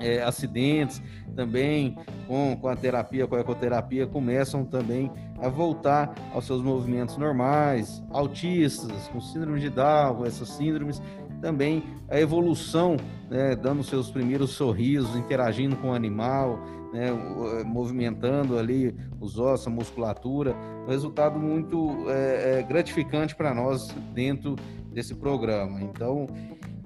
é, 0.00 0.22
acidentes 0.22 1.02
também 1.34 1.96
com, 2.26 2.56
com 2.60 2.68
a 2.68 2.76
terapia, 2.76 3.26
com 3.26 3.34
a 3.34 3.40
ecoterapia, 3.40 4.06
começam 4.06 4.64
também 4.64 5.10
a 5.40 5.48
voltar 5.48 6.14
aos 6.32 6.46
seus 6.46 6.62
movimentos 6.62 7.16
normais, 7.16 8.02
autistas, 8.10 9.08
com 9.08 9.20
síndrome 9.20 9.60
de 9.60 9.68
Down, 9.68 10.24
essas 10.24 10.48
síndromes, 10.48 11.02
também 11.44 11.82
a 12.08 12.18
evolução, 12.18 12.96
né, 13.28 13.54
dando 13.54 13.84
seus 13.84 14.10
primeiros 14.10 14.52
sorrisos, 14.52 15.14
interagindo 15.14 15.76
com 15.76 15.90
o 15.90 15.92
animal, 15.92 16.58
né, 16.90 17.10
movimentando 17.66 18.58
ali 18.58 18.96
os 19.20 19.38
ossos, 19.38 19.66
a 19.66 19.70
musculatura, 19.70 20.56
um 20.86 20.90
resultado 20.90 21.38
muito 21.38 22.06
é, 22.08 22.64
gratificante 22.66 23.36
para 23.36 23.52
nós 23.52 23.88
dentro 24.14 24.56
desse 24.90 25.14
programa. 25.14 25.82
Então, 25.82 26.26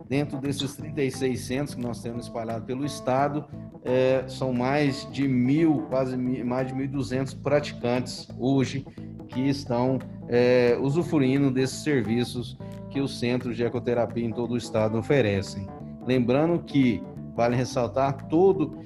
dentro 0.09 0.41
desses 0.41 0.75
36 0.75 1.41
centros 1.41 1.75
que 1.77 1.81
nós 1.81 2.03
temos 2.03 2.25
espalhados 2.25 2.65
pelo 2.67 2.85
estado, 2.85 3.45
é, 3.85 4.25
são 4.27 4.53
mais 4.53 5.09
de 5.13 5.29
mil, 5.29 5.87
quase 5.89 6.17
mais 6.17 6.67
de 6.67 6.75
1.200 6.75 7.41
praticantes 7.41 8.27
hoje 8.37 8.85
que 9.29 9.49
estão 9.49 10.01
é, 10.29 10.77
usufruindo 10.81 11.49
desses 11.49 11.85
serviços 11.85 12.59
que 12.91 13.01
os 13.01 13.19
centros 13.19 13.57
de 13.57 13.65
ecoterapia 13.65 14.25
em 14.25 14.33
todo 14.33 14.53
o 14.53 14.57
estado 14.57 14.99
oferecem. 14.99 15.67
Lembrando 16.07 16.59
que, 16.61 17.03
vale 17.35 17.57
ressaltar, 17.57 18.29
todo 18.29 18.79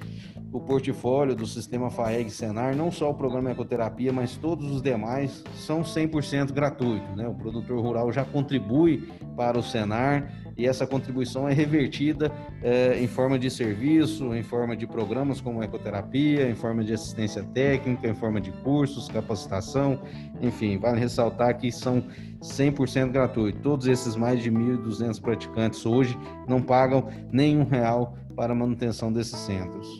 o 0.53 0.59
portfólio 0.59 1.35
do 1.35 1.47
sistema 1.47 1.89
FAEG 1.89 2.29
Senar, 2.29 2.75
não 2.75 2.91
só 2.91 3.09
o 3.09 3.13
programa 3.13 3.51
Ecoterapia, 3.51 4.13
mas 4.13 4.37
todos 4.37 4.69
os 4.69 4.81
demais 4.83 5.43
são 5.55 5.81
100% 5.81 6.51
gratuitos. 6.51 7.15
Né? 7.15 7.27
O 7.27 7.33
produtor 7.33 7.81
rural 7.81 8.11
já 8.11 8.23
contribui 8.23 9.09
para 9.35 9.57
o 9.57 9.63
Senar 9.63 10.31
e 10.57 10.67
essa 10.67 10.85
contribuição 10.85 11.47
é 11.47 11.53
revertida 11.53 12.31
é, 12.61 12.99
em 13.01 13.07
forma 13.07 13.39
de 13.39 13.49
serviço, 13.49 14.33
em 14.35 14.43
forma 14.43 14.75
de 14.75 14.85
programas 14.85 15.41
como 15.41 15.63
ecoterapia, 15.63 16.49
em 16.49 16.55
forma 16.55 16.83
de 16.83 16.93
assistência 16.93 17.43
técnica, 17.43 18.07
em 18.07 18.13
forma 18.13 18.39
de 18.39 18.51
cursos, 18.51 19.07
capacitação, 19.07 19.99
enfim, 20.41 20.77
vale 20.77 20.99
ressaltar 20.99 21.57
que 21.57 21.71
são 21.71 22.03
100% 22.41 23.11
gratuitos. 23.11 23.61
Todos 23.61 23.87
esses 23.87 24.15
mais 24.15 24.41
de 24.41 24.51
1.200 24.51 25.21
praticantes 25.21 25.85
hoje 25.85 26.17
não 26.47 26.61
pagam 26.61 27.07
nenhum 27.31 27.63
real 27.63 28.17
para 28.35 28.53
a 28.53 28.55
manutenção 28.55 29.11
desses 29.11 29.39
centros. 29.39 29.99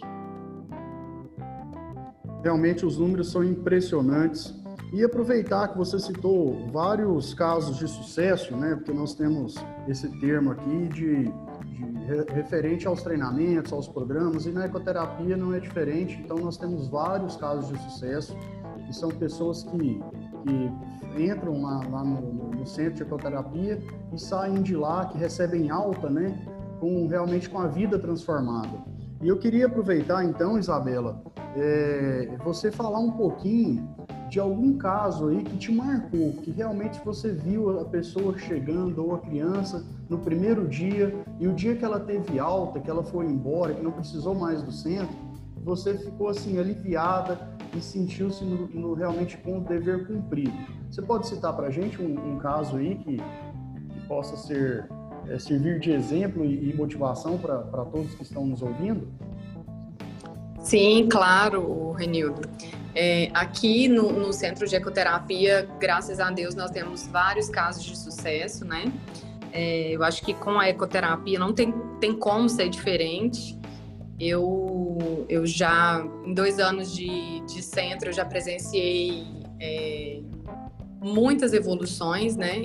Realmente 2.43 2.85
os 2.85 2.97
números 2.97 3.31
são 3.31 3.43
impressionantes. 3.43 4.53
E 4.93 5.03
aproveitar 5.03 5.69
que 5.69 5.77
você 5.77 5.97
citou 5.97 6.69
vários 6.71 7.33
casos 7.33 7.77
de 7.77 7.87
sucesso, 7.87 8.55
né? 8.55 8.75
Porque 8.75 8.93
nós 8.93 9.15
temos 9.15 9.55
esse 9.87 10.07
termo 10.19 10.51
aqui 10.51 10.87
de, 10.89 11.23
de 11.25 12.31
referente 12.31 12.87
aos 12.87 13.01
treinamentos, 13.01 13.73
aos 13.73 13.87
programas, 13.87 14.45
e 14.45 14.51
na 14.51 14.65
ecoterapia 14.65 15.35
não 15.35 15.51
é 15.51 15.59
diferente. 15.59 16.21
Então 16.23 16.37
nós 16.37 16.57
temos 16.57 16.87
vários 16.89 17.35
casos 17.35 17.69
de 17.69 17.83
sucesso, 17.89 18.37
que 18.85 18.93
são 18.95 19.09
pessoas 19.09 19.63
que, 19.63 19.99
que 20.43 21.23
entram 21.23 21.63
lá, 21.63 21.81
lá 21.89 22.03
no, 22.03 22.51
no, 22.51 22.65
centro 22.67 22.93
de 22.93 23.01
ecoterapia 23.01 23.81
e 24.13 24.19
saem 24.19 24.61
de 24.61 24.75
lá, 24.75 25.07
que 25.07 25.17
recebem 25.17 25.71
alta, 25.71 26.07
né? 26.07 26.39
Com, 26.79 27.07
realmente 27.07 27.49
com 27.49 27.57
a 27.57 27.67
vida 27.67 27.97
transformada. 27.97 28.77
E 29.23 29.27
eu 29.27 29.39
queria 29.39 29.65
aproveitar 29.65 30.23
então, 30.23 30.59
Isabela, 30.59 31.23
é, 31.55 32.37
você 32.43 32.71
falar 32.71 32.99
um 32.99 33.11
pouquinho 33.11 33.87
de 34.33 34.39
algum 34.39 34.79
caso 34.79 35.27
aí 35.27 35.43
que 35.43 35.55
te 35.57 35.71
marcou, 35.71 36.33
que 36.41 36.49
realmente 36.49 36.99
você 37.05 37.31
viu 37.31 37.79
a 37.79 37.85
pessoa 37.85 38.35
chegando 38.35 39.05
ou 39.05 39.13
a 39.13 39.19
criança 39.19 39.85
no 40.09 40.17
primeiro 40.17 40.67
dia 40.67 41.13
e 41.39 41.47
o 41.47 41.53
dia 41.53 41.75
que 41.75 41.85
ela 41.85 41.99
teve 41.99 42.39
alta, 42.39 42.79
que 42.79 42.89
ela 42.89 43.03
foi 43.03 43.27
embora, 43.27 43.75
que 43.75 43.83
não 43.83 43.91
precisou 43.91 44.33
mais 44.33 44.63
do 44.63 44.71
centro, 44.71 45.15
você 45.63 45.95
ficou 45.99 46.29
assim 46.29 46.57
aliviada 46.57 47.47
e 47.77 47.79
sentiu-se 47.79 48.43
no, 48.43 48.67
no, 48.69 48.95
realmente 48.95 49.37
com 49.37 49.59
o 49.59 49.61
dever 49.61 50.07
cumprido. 50.07 50.57
Você 50.89 51.03
pode 51.03 51.27
citar 51.27 51.55
para 51.55 51.69
gente 51.69 52.01
um, 52.01 52.33
um, 52.33 52.39
caso 52.39 52.77
aí 52.77 52.95
que, 52.95 53.17
que 53.17 54.07
possa 54.07 54.35
ser 54.35 54.89
é, 55.27 55.37
servir 55.37 55.79
de 55.79 55.91
exemplo 55.91 56.43
e, 56.43 56.71
e 56.71 56.73
motivação 56.75 57.37
para 57.37 57.85
todos 57.85 58.15
que 58.15 58.23
estão 58.23 58.47
nos 58.47 58.63
ouvindo? 58.63 59.07
Sim, 60.63 61.09
claro, 61.11 61.91
Renildo. 61.91 62.49
É, 62.95 63.29
aqui 63.33 63.89
no, 63.89 64.11
no, 64.13 64.31
Centro 64.31 64.65
de 64.65 64.75
Ecoterapia, 64.75 65.67
graças 65.77 66.19
a 66.19 66.31
Deus, 66.31 66.55
nós 66.55 66.71
temos 66.71 67.05
vários 67.07 67.49
casos 67.49 67.83
de 67.83 67.97
sucesso, 67.97 68.63
né? 68.63 68.91
É, 69.51 69.91
eu 69.91 70.03
acho 70.03 70.23
que 70.23 70.33
com 70.33 70.57
a 70.57 70.69
ecoterapia 70.69 71.37
não 71.37 71.53
tem, 71.53 71.73
tem 71.99 72.13
como 72.13 72.47
ser 72.47 72.69
diferente. 72.69 73.59
Eu, 74.19 75.25
eu 75.27 75.45
já, 75.45 76.01
em 76.25 76.33
dois 76.33 76.59
anos 76.59 76.95
de, 76.95 77.41
de 77.41 77.61
centro, 77.61 78.09
eu 78.09 78.13
já 78.13 78.23
presenciei 78.23 79.27
é, 79.59 80.21
muitas 81.01 81.51
evoluções, 81.51 82.37
né? 82.37 82.63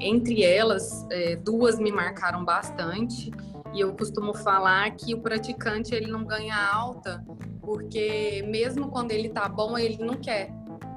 entre 0.00 0.44
elas, 0.44 1.04
é, 1.10 1.34
duas 1.34 1.80
me 1.80 1.90
marcaram 1.90 2.44
bastante. 2.44 3.32
E 3.74 3.80
eu 3.80 3.92
costumo 3.94 4.34
falar 4.34 4.90
que 4.92 5.14
o 5.14 5.20
praticante 5.20 5.94
ele 5.94 6.06
não 6.06 6.24
ganha 6.24 6.56
alta 6.56 7.24
porque 7.64 8.44
mesmo 8.46 8.88
quando 8.88 9.10
ele 9.10 9.28
tá 9.28 9.48
bom, 9.48 9.76
ele 9.78 10.02
não 10.04 10.14
quer 10.14 10.50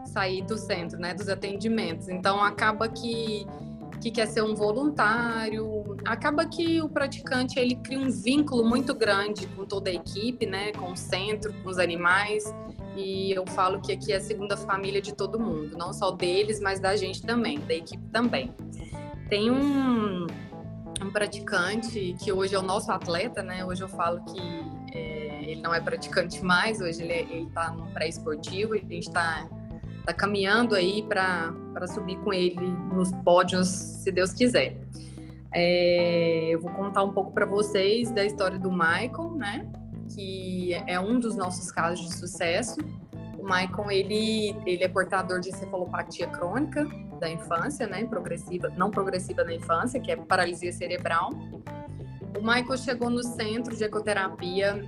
sair 0.06 0.44
do 0.44 0.58
centro, 0.58 1.00
né, 1.00 1.14
dos 1.14 1.30
atendimentos. 1.30 2.10
Então 2.10 2.44
acaba 2.44 2.88
que 2.88 3.46
que 4.00 4.12
quer 4.12 4.28
ser 4.28 4.44
um 4.44 4.54
voluntário, 4.54 5.98
acaba 6.06 6.46
que 6.46 6.80
o 6.80 6.88
praticante 6.88 7.58
ele 7.60 7.74
cria 7.76 7.98
um 7.98 8.12
vínculo 8.12 8.64
muito 8.64 8.94
grande 8.94 9.48
com 9.48 9.66
toda 9.66 9.90
a 9.90 9.94
equipe, 9.94 10.46
né, 10.46 10.72
com 10.74 10.92
o 10.92 10.96
centro, 10.96 11.52
com 11.64 11.70
os 11.70 11.80
animais. 11.80 12.44
E 12.96 13.32
eu 13.32 13.44
falo 13.48 13.82
que 13.82 13.92
aqui 13.92 14.14
é 14.14 14.18
a 14.18 14.22
segunda 14.22 14.56
família 14.56 15.02
de 15.02 15.16
todo 15.16 15.40
mundo, 15.40 15.76
não 15.76 15.92
só 15.94 16.12
deles, 16.12 16.60
mas 16.60 16.80
da 16.80 16.96
gente 16.96 17.24
também, 17.24 17.60
da 17.60 17.74
equipe 17.74 18.04
também. 18.12 18.54
Tem 19.30 19.50
um 19.50 20.28
um 21.02 21.12
praticante 21.12 22.16
que 22.20 22.32
hoje 22.32 22.56
é 22.56 22.60
o 22.60 22.62
nosso 22.62 22.92
atleta, 22.92 23.44
né? 23.44 23.64
Hoje 23.66 23.84
eu 23.84 23.88
falo 23.88 24.24
que 24.26 24.40
é, 24.94 25.44
ele 25.44 25.62
não 25.62 25.74
é 25.74 25.80
praticante 25.80 26.44
mais, 26.44 26.82
hoje 26.82 27.04
ele 27.04 27.44
está 27.48 27.72
no 27.72 27.88
pré-esportivo 27.88 28.76
e 28.76 28.80
a 28.80 28.82
gente 28.82 29.08
está 29.08 29.48
tá 30.06 30.14
caminhando 30.14 30.76
aí 30.76 31.04
para 31.04 31.54
subir 31.88 32.18
com 32.20 32.34
ele 32.34 32.68
nos 32.94 33.12
pódios, 33.24 33.68
se 33.68 34.12
Deus 34.12 34.34
quiser. 34.34 34.78
É, 35.54 36.50
eu 36.50 36.62
vou 36.62 36.72
contar 36.72 37.04
um 37.04 37.12
pouco 37.12 37.32
para 37.32 37.46
vocês 37.46 38.12
da 38.12 38.26
história 38.26 38.60
do 38.60 38.72
Michael, 38.72 39.36
né? 39.36 39.68
Que 40.16 40.74
é 40.88 41.00
um 41.00 41.20
dos 41.20 41.36
nossos 41.36 41.72
casos 41.72 42.08
de 42.08 42.16
sucesso. 42.16 42.78
Michael, 43.48 43.92
ele, 43.92 44.56
ele 44.66 44.84
é 44.84 44.88
portador 44.88 45.40
de 45.40 45.50
encefalopatia 45.50 46.28
crônica, 46.28 46.86
da 47.20 47.30
infância, 47.30 47.88
né? 47.88 48.06
Progressiva, 48.06 48.70
não 48.76 48.92
progressiva 48.92 49.44
na 49.44 49.54
infância, 49.54 50.00
que 50.00 50.12
é 50.12 50.16
paralisia 50.16 50.72
cerebral. 50.72 51.32
O 52.38 52.42
Michael 52.42 52.78
chegou 52.78 53.10
no 53.10 53.24
centro 53.24 53.76
de 53.76 53.84
ecoterapia 53.84 54.84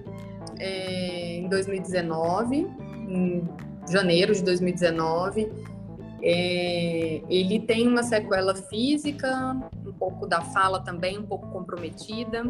é, 0.60 1.38
em 1.38 1.48
2019, 1.48 2.67
em 3.08 3.50
janeiro 3.89 4.34
de 4.34 4.43
2019. 4.43 5.52
É, 6.22 7.22
ele 7.30 7.62
tem 7.62 7.88
uma 7.88 8.04
sequela 8.04 8.54
física, 8.54 9.56
um 9.86 9.93
pouco 9.93 10.28
da 10.28 10.41
fala 10.41 10.82
também, 10.82 11.17
um 11.17 11.26
pouco 11.26 11.48
comprometida. 11.48 12.43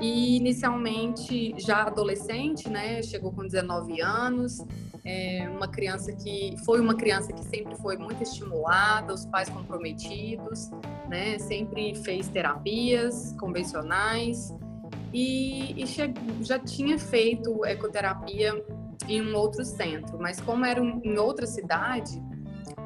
E 0.00 0.36
inicialmente, 0.36 1.54
já 1.58 1.84
adolescente, 1.84 2.68
né? 2.68 3.02
Chegou 3.02 3.32
com 3.32 3.42
19 3.42 4.00
anos, 4.00 4.58
é 5.08 5.48
uma 5.48 5.66
criança 5.66 6.12
que 6.12 6.54
foi 6.66 6.80
uma 6.80 6.94
criança 6.94 7.32
que 7.32 7.42
sempre 7.44 7.74
foi 7.76 7.96
muito 7.96 8.22
estimulada, 8.22 9.14
os 9.14 9.24
pais 9.24 9.48
comprometidos, 9.48 10.70
né? 11.08 11.38
Sempre 11.38 11.94
fez 11.94 12.28
terapias 12.28 13.34
convencionais 13.40 14.54
e, 15.12 15.82
e 15.82 15.86
já 16.42 16.58
tinha 16.58 16.98
feito 16.98 17.64
ecoterapia 17.64 18.62
em 19.08 19.22
um 19.22 19.34
outro 19.34 19.64
centro, 19.64 20.18
mas 20.20 20.38
como 20.42 20.66
era 20.66 20.82
um, 20.82 21.00
em 21.02 21.16
outra 21.16 21.46
cidade, 21.46 22.22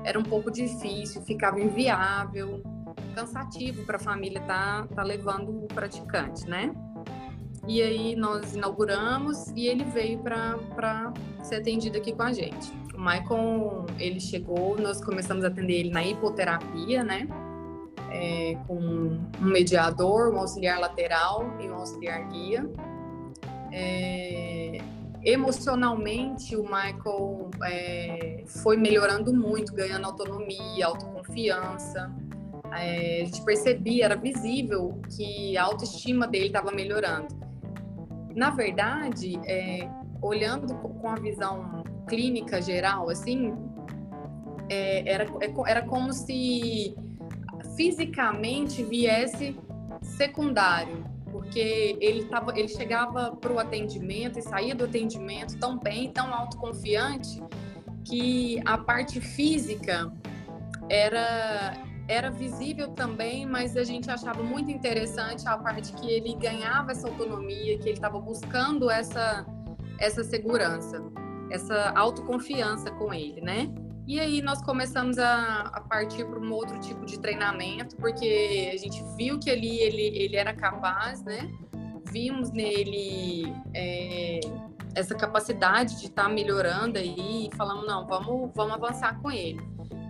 era 0.05 0.17
um 0.17 0.23
pouco 0.23 0.49
difícil, 0.49 1.23
ficava 1.23 1.61
inviável, 1.61 2.63
cansativo 3.17 3.85
para 3.85 3.97
a 3.97 4.01
família 4.01 4.39
estar 4.39 4.87
tá, 4.87 4.95
tá 4.95 5.03
levando 5.03 5.65
o 5.65 5.67
praticante, 5.67 6.49
né? 6.49 6.73
E 7.67 7.81
aí 7.81 8.17
nós 8.17 8.55
inauguramos 8.55 9.49
e 9.55 9.69
ele 9.69 9.85
veio 9.85 10.19
para 10.19 11.13
ser 11.43 11.57
atendido 11.57 11.97
aqui 11.97 12.13
com 12.13 12.23
a 12.23 12.33
gente. 12.33 12.73
O 12.93 13.01
Michael, 13.01 13.87
ele 13.99 14.19
chegou, 14.19 14.77
nós 14.79 15.03
começamos 15.03 15.45
a 15.45 15.49
atender 15.49 15.75
ele 15.75 15.91
na 15.91 16.05
hipoterapia, 16.05 17.05
né? 17.05 17.29
É, 18.11 18.57
com 18.67 18.77
um 18.77 19.31
mediador, 19.41 20.35
um 20.35 20.39
auxiliar 20.39 20.79
lateral 20.81 21.57
e 21.61 21.69
um 21.69 21.75
auxiliar 21.75 22.29
guia. 22.29 22.69
É, 23.73 24.79
emocionalmente, 25.25 26.57
o 26.57 26.65
Michael 26.65 27.51
é, 27.65 28.43
foi 28.47 28.77
melhorando 28.77 29.33
muito, 29.33 29.73
ganhando 29.73 30.05
autonomia, 30.05 30.85
autoconfiança. 30.85 32.13
É, 32.73 33.23
a 33.23 33.25
gente 33.25 33.43
percebia, 33.43 34.07
era 34.07 34.17
visível 34.17 35.01
que 35.17 35.57
a 35.57 35.63
autoestima 35.63 36.27
dele 36.27 36.47
estava 36.47 36.73
melhorando. 36.73 37.52
Na 38.35 38.51
verdade, 38.51 39.39
é, 39.45 39.89
olhando 40.21 40.75
com 40.75 41.09
a 41.09 41.17
visão 41.17 41.83
clínica 42.09 42.61
geral, 42.61 43.09
assim, 43.09 43.55
é, 44.69 45.11
era, 45.11 45.25
é, 45.25 45.71
era 45.71 45.83
como 45.83 46.13
se 46.13 46.95
fisicamente 47.77 48.83
viesse 48.83 49.57
secundário, 50.03 51.05
porque 51.31 51.97
ele, 52.01 52.25
tava, 52.25 52.59
ele 52.59 52.69
chegava 52.69 53.37
para 53.37 53.53
o 53.53 53.59
atendimento 53.59 54.39
e 54.39 54.43
saía 54.43 54.75
do 54.75 54.85
atendimento 54.85 55.59
tão 55.59 55.79
bem, 55.79 56.11
tão 56.11 56.33
autoconfiante, 56.35 57.43
que 58.05 58.61
a 58.65 58.77
parte 58.77 59.21
física 59.21 60.13
era 60.89 61.75
era 62.09 62.31
visível 62.31 62.89
também, 62.89 63.47
mas 63.47 63.77
a 63.77 63.85
gente 63.85 64.11
achava 64.11 64.43
muito 64.43 64.71
interessante 64.71 65.47
a 65.47 65.57
parte 65.57 65.93
que 65.95 66.11
ele 66.11 66.35
ganhava 66.35 66.93
essa 66.93 67.09
autonomia, 67.09 67.79
que 67.79 67.85
ele 67.89 67.99
estava 67.99 68.21
buscando 68.21 68.91
essa 68.91 69.47
essa 69.99 70.25
segurança, 70.25 71.01
essa 71.51 71.91
autoconfiança 71.91 72.91
com 72.91 73.15
ele, 73.15 73.41
né? 73.41 73.73
E 74.07 74.19
aí 74.19 74.43
nós 74.43 74.61
começamos 74.63 75.17
a, 75.17 75.61
a 75.61 75.81
partir 75.81 76.25
para 76.25 76.41
um 76.41 76.53
outro 76.53 76.79
tipo 76.81 77.07
de 77.07 77.21
treinamento, 77.21 77.95
porque 77.97 78.71
a 78.75 78.77
gente 78.77 79.03
viu 79.17 79.39
que 79.39 79.49
ali 79.49 79.79
ele, 79.79 80.19
ele 80.19 80.37
era 80.37 80.53
capaz, 80.53 81.23
né? 81.23 81.49
Vimos 82.11 82.51
nele 82.51 83.55
é, 83.73 84.41
essa 84.95 85.15
capacidade 85.15 85.99
de 85.99 86.07
estar 86.07 86.25
tá 86.25 86.29
melhorando 86.29 86.99
aí 86.99 87.49
e 87.49 87.57
falamos, 87.57 87.87
não, 87.87 88.07
vamos, 88.07 88.51
vamos 88.55 88.75
avançar 88.75 89.21
com 89.21 89.31
ele. 89.31 89.61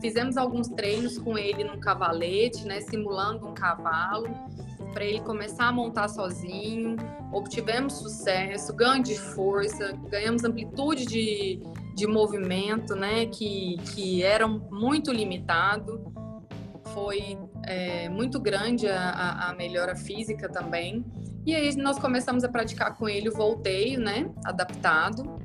Fizemos 0.00 0.36
alguns 0.36 0.68
treinos 0.68 1.16
com 1.16 1.38
ele 1.38 1.62
no 1.62 1.78
cavalete, 1.78 2.66
né? 2.66 2.80
Simulando 2.80 3.46
um 3.46 3.54
cavalo 3.54 4.28
para 4.92 5.04
ele 5.04 5.20
começar 5.20 5.68
a 5.68 5.72
montar 5.72 6.08
sozinho. 6.08 6.96
Obtivemos 7.32 7.94
sucesso, 7.94 8.74
ganho 8.74 9.02
de 9.02 9.16
força, 9.16 9.92
ganhamos 10.10 10.42
amplitude 10.42 11.06
de, 11.06 11.62
de 11.94 12.06
movimento, 12.06 12.96
né? 12.96 13.26
Que, 13.26 13.76
que 13.94 14.24
era 14.24 14.48
muito 14.48 15.12
limitado. 15.12 16.12
Foi 16.92 17.38
é, 17.64 18.08
muito 18.08 18.40
grande 18.40 18.88
a, 18.88 19.50
a 19.50 19.54
melhora 19.54 19.94
física 19.94 20.48
também. 20.48 21.04
E 21.44 21.54
aí 21.54 21.74
nós 21.76 21.98
começamos 21.98 22.44
a 22.44 22.48
praticar 22.48 22.96
com 22.96 23.08
ele 23.08 23.28
o 23.28 23.32
volteio, 23.32 24.00
né? 24.00 24.30
Adaptado. 24.44 25.40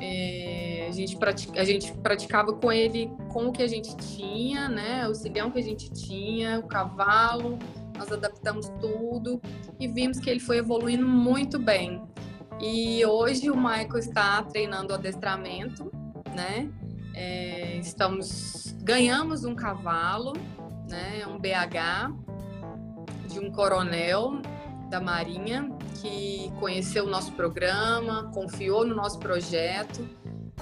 É, 0.00 0.86
a, 0.88 0.92
gente 0.92 1.16
pratica, 1.16 1.60
a 1.60 1.64
gente 1.64 1.92
praticava 1.94 2.52
com 2.52 2.70
ele 2.70 3.10
com 3.32 3.46
o 3.46 3.52
que 3.52 3.62
a 3.62 3.66
gente 3.66 3.96
tinha, 3.96 4.68
né? 4.68 5.08
O 5.08 5.14
cilhão 5.14 5.50
que 5.50 5.58
a 5.58 5.62
gente 5.62 5.90
tinha, 5.90 6.60
o 6.60 6.64
cavalo, 6.64 7.58
nós 7.98 8.12
adaptamos 8.12 8.68
tudo 8.80 9.40
e 9.80 9.88
vimos 9.88 10.20
que 10.20 10.30
ele 10.30 10.40
foi 10.40 10.58
evoluindo 10.58 11.06
muito 11.06 11.58
bem. 11.58 12.02
E 12.60 13.04
hoje 13.04 13.50
o 13.50 13.56
Michael 13.56 13.98
está 13.98 14.42
treinando 14.42 14.94
adestramento, 14.94 15.90
né? 16.34 16.70
É, 17.14 17.78
estamos 17.78 18.76
ganhamos 18.82 19.44
um 19.44 19.56
cavalo, 19.56 20.34
né? 20.88 21.26
Um 21.26 21.38
BH 21.38 22.14
de 23.28 23.40
um 23.40 23.50
coronel 23.50 24.40
da 24.88 25.00
Marinha 25.00 25.70
que 26.00 26.52
conheceu 26.60 27.04
o 27.04 27.08
nosso 27.08 27.32
programa, 27.32 28.30
confiou 28.32 28.86
no 28.86 28.94
nosso 28.94 29.18
projeto 29.18 30.08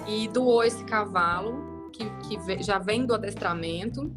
e 0.07 0.29
doou 0.29 0.63
esse 0.63 0.85
cavalo 0.85 1.91
que, 1.93 2.05
que 2.27 2.63
já 2.63 2.79
vem 2.79 3.07
do 3.07 3.15
adestramento, 3.15 4.13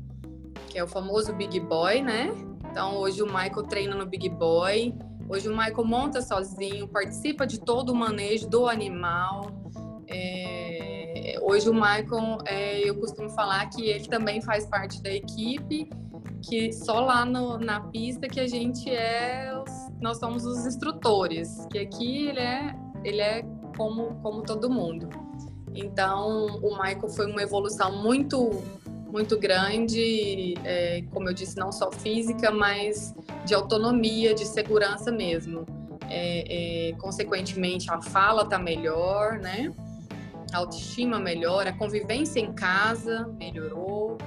que 0.69 0.77
é 0.77 0.83
o 0.83 0.87
famoso 0.87 1.33
Big 1.33 1.59
Boy, 1.59 2.01
né? 2.01 2.31
Então, 2.69 2.97
hoje 2.97 3.21
o 3.21 3.25
Michael 3.25 3.63
treina 3.63 3.95
no 3.95 4.05
Big 4.05 4.29
Boy. 4.29 4.93
Hoje 5.29 5.47
o 5.49 5.51
Michael 5.51 5.85
monta 5.85 6.21
sozinho, 6.21 6.87
participa 6.87 7.45
de 7.45 7.59
todo 7.59 7.91
o 7.91 7.95
manejo 7.95 8.47
do 8.47 8.67
animal. 8.67 9.51
É... 10.07 11.37
Hoje 11.41 11.69
o 11.69 11.73
Michael, 11.73 12.39
é, 12.45 12.87
eu 12.87 12.99
costumo 12.99 13.29
falar 13.29 13.65
que 13.69 13.89
ele 13.89 14.07
também 14.07 14.41
faz 14.41 14.65
parte 14.65 15.01
da 15.01 15.11
equipe, 15.11 15.89
que 16.41 16.71
só 16.71 16.99
lá 16.99 17.25
no, 17.25 17.57
na 17.57 17.81
pista 17.81 18.27
que 18.27 18.39
a 18.39 18.47
gente 18.47 18.89
é, 18.89 19.51
nós 20.01 20.17
somos 20.17 20.45
os 20.45 20.65
instrutores, 20.65 21.65
que 21.71 21.79
aqui 21.79 22.27
ele 22.27 22.39
é, 22.39 22.75
ele 23.03 23.21
é 23.21 23.45
como, 23.75 24.15
como 24.21 24.41
todo 24.41 24.69
mundo. 24.69 25.09
Então, 25.73 26.59
o 26.61 26.71
Michael 26.71 27.09
foi 27.09 27.31
uma 27.31 27.41
evolução 27.41 28.01
muito 28.01 28.63
muito 29.09 29.39
grande, 29.39 30.55
é, 30.65 31.01
como 31.11 31.29
eu 31.29 31.33
disse, 31.33 31.57
não 31.57 31.71
só 31.71 31.89
física, 31.91 32.51
mas 32.51 33.15
de 33.45 33.55
autonomia, 33.55 34.33
de 34.33 34.45
segurança 34.45 35.11
mesmo. 35.11 35.65
É, 36.09 36.89
é, 36.89 36.93
consequentemente, 36.93 37.89
a 37.89 38.01
fala 38.01 38.43
está 38.43 38.59
melhor, 38.59 39.39
né? 39.39 39.71
A 40.53 40.57
autoestima 40.57 41.19
melhora, 41.19 41.71
a 41.71 41.73
convivência 41.73 42.39
em 42.39 42.53
casa 42.53 43.27
melhorou. 43.39 44.17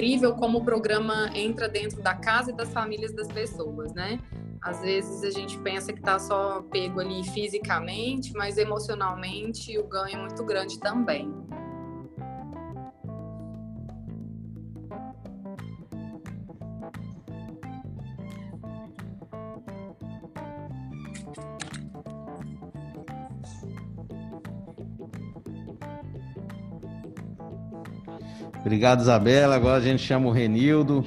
Incrível 0.00 0.34
como 0.34 0.60
o 0.60 0.64
programa 0.64 1.30
entra 1.34 1.68
dentro 1.68 2.00
da 2.00 2.14
casa 2.14 2.50
e 2.50 2.54
das 2.54 2.72
famílias 2.72 3.12
das 3.12 3.28
pessoas, 3.28 3.92
né? 3.92 4.18
Às 4.62 4.80
vezes 4.80 5.22
a 5.22 5.30
gente 5.30 5.58
pensa 5.58 5.92
que 5.92 5.98
está 5.98 6.18
só 6.18 6.62
pego 6.62 7.00
ali 7.00 7.22
fisicamente, 7.22 8.32
mas 8.32 8.56
emocionalmente 8.56 9.78
o 9.78 9.86
ganho 9.86 10.16
é 10.16 10.20
muito 10.22 10.42
grande 10.42 10.80
também. 10.80 11.30
Obrigado, 28.60 29.00
Isabela. 29.00 29.56
Agora 29.56 29.78
a 29.78 29.80
gente 29.80 30.02
chama 30.02 30.28
o 30.28 30.30
Renildo, 30.30 31.04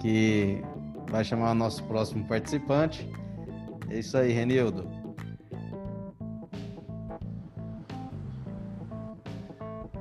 que 0.00 0.60
vai 1.08 1.24
chamar 1.24 1.52
o 1.52 1.54
nosso 1.54 1.82
próximo 1.84 2.24
participante. 2.26 3.08
É 3.88 4.00
isso 4.00 4.16
aí, 4.18 4.32
Renildo. 4.32 4.84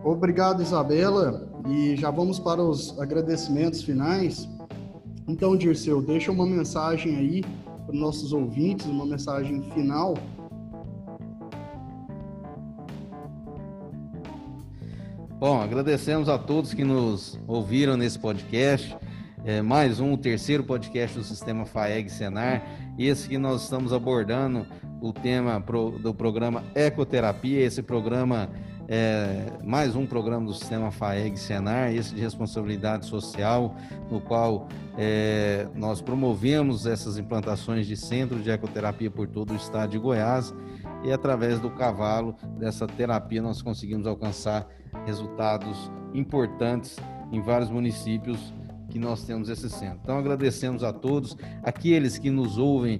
Obrigado, 0.03 0.61
Isabela. 0.61 1.47
E 1.67 1.95
já 1.95 2.09
vamos 2.09 2.39
para 2.39 2.61
os 2.61 2.99
agradecimentos 2.99 3.83
finais. 3.83 4.49
Então, 5.27 5.55
Dirceu, 5.55 6.01
deixa 6.01 6.31
uma 6.31 6.45
mensagem 6.45 7.15
aí 7.15 7.41
para 7.85 7.93
os 7.93 7.99
nossos 7.99 8.33
ouvintes, 8.33 8.85
uma 8.87 9.05
mensagem 9.05 9.61
final 9.71 10.15
Bom, 15.47 15.61
agradecemos 15.61 16.27
a 16.27 16.39
todos 16.39 16.73
que 16.73 16.83
nos 16.83 17.39
ouviram 17.47 17.95
nesse 17.95 18.17
podcast. 18.17 18.97
É, 19.45 19.61
mais 19.61 19.99
um, 19.99 20.13
o 20.13 20.17
terceiro 20.17 20.63
podcast 20.63 21.15
do 21.15 21.23
Sistema 21.23 21.67
FAEG 21.67 22.09
Senar. 22.09 22.63
Esse 22.97 23.29
que 23.29 23.37
nós 23.37 23.61
estamos 23.61 23.93
abordando 23.93 24.65
o 24.99 25.13
tema 25.13 25.63
do 26.01 26.15
programa 26.15 26.63
Ecoterapia. 26.73 27.61
Esse 27.61 27.83
programa 27.83 28.49
é 28.87 29.51
mais 29.63 29.95
um 29.95 30.07
programa 30.07 30.47
do 30.47 30.53
Sistema 30.55 30.89
FAEG 30.89 31.37
Senar, 31.37 31.93
esse 31.93 32.15
de 32.15 32.21
responsabilidade 32.21 33.05
social, 33.05 33.75
no 34.09 34.19
qual 34.19 34.67
é, 34.97 35.67
nós 35.75 36.01
promovemos 36.01 36.87
essas 36.87 37.19
implantações 37.19 37.85
de 37.85 37.95
centros 37.95 38.43
de 38.43 38.49
ecoterapia 38.49 39.11
por 39.11 39.27
todo 39.27 39.53
o 39.53 39.55
estado 39.55 39.91
de 39.91 39.99
Goiás 39.99 40.51
e 41.05 41.11
através 41.11 41.59
do 41.59 41.69
cavalo, 41.69 42.35
dessa 42.57 42.87
terapia, 42.87 43.41
nós 43.41 43.61
conseguimos 43.61 44.07
alcançar 44.07 44.67
resultados 45.05 45.91
importantes 46.13 46.97
em 47.31 47.41
vários 47.41 47.69
municípios 47.69 48.53
que 48.89 48.97
nós 48.97 49.23
temos 49.23 49.47
esse 49.49 49.69
centro. 49.69 49.99
Então 50.01 50.17
agradecemos 50.17 50.83
a 50.83 50.91
todos, 50.91 51.37
aqueles 51.63 52.17
que 52.17 52.31
nos 52.31 52.57
ouvem 52.57 52.99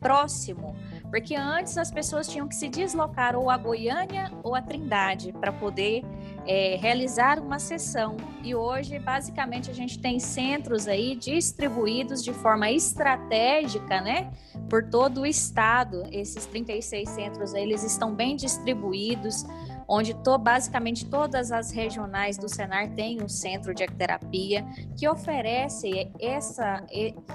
próximo 0.00 0.76
porque 1.10 1.34
antes 1.34 1.78
as 1.78 1.90
pessoas 1.90 2.28
tinham 2.28 2.48
que 2.48 2.54
se 2.54 2.68
deslocar 2.68 3.36
ou 3.36 3.48
a 3.48 3.56
Goiânia 3.56 4.30
ou 4.42 4.54
a 4.54 4.62
Trindade 4.62 5.32
para 5.32 5.52
poder 5.52 6.02
é, 6.46 6.76
realizar 6.80 7.38
uma 7.38 7.58
sessão. 7.58 8.16
E 8.42 8.54
hoje, 8.54 8.98
basicamente, 8.98 9.70
a 9.70 9.74
gente 9.74 9.98
tem 9.98 10.18
centros 10.20 10.86
aí 10.86 11.16
distribuídos 11.16 12.22
de 12.22 12.32
forma 12.32 12.70
estratégica, 12.70 14.00
né? 14.00 14.32
Por 14.68 14.88
todo 14.88 15.22
o 15.22 15.26
estado. 15.26 16.04
Esses 16.12 16.46
36 16.46 17.08
centros 17.08 17.54
aí, 17.54 17.62
eles 17.62 17.82
estão 17.82 18.14
bem 18.14 18.36
distribuídos 18.36 19.44
onde 19.88 20.14
to, 20.14 20.36
basicamente 20.38 21.06
todas 21.06 21.52
as 21.52 21.70
regionais 21.70 22.36
do 22.36 22.48
Senar 22.48 22.90
têm 22.90 23.22
um 23.22 23.28
centro 23.28 23.74
de 23.74 23.84
ecoterapia 23.84 24.64
que 24.96 25.08
oferece 25.08 26.10
essa, 26.20 26.84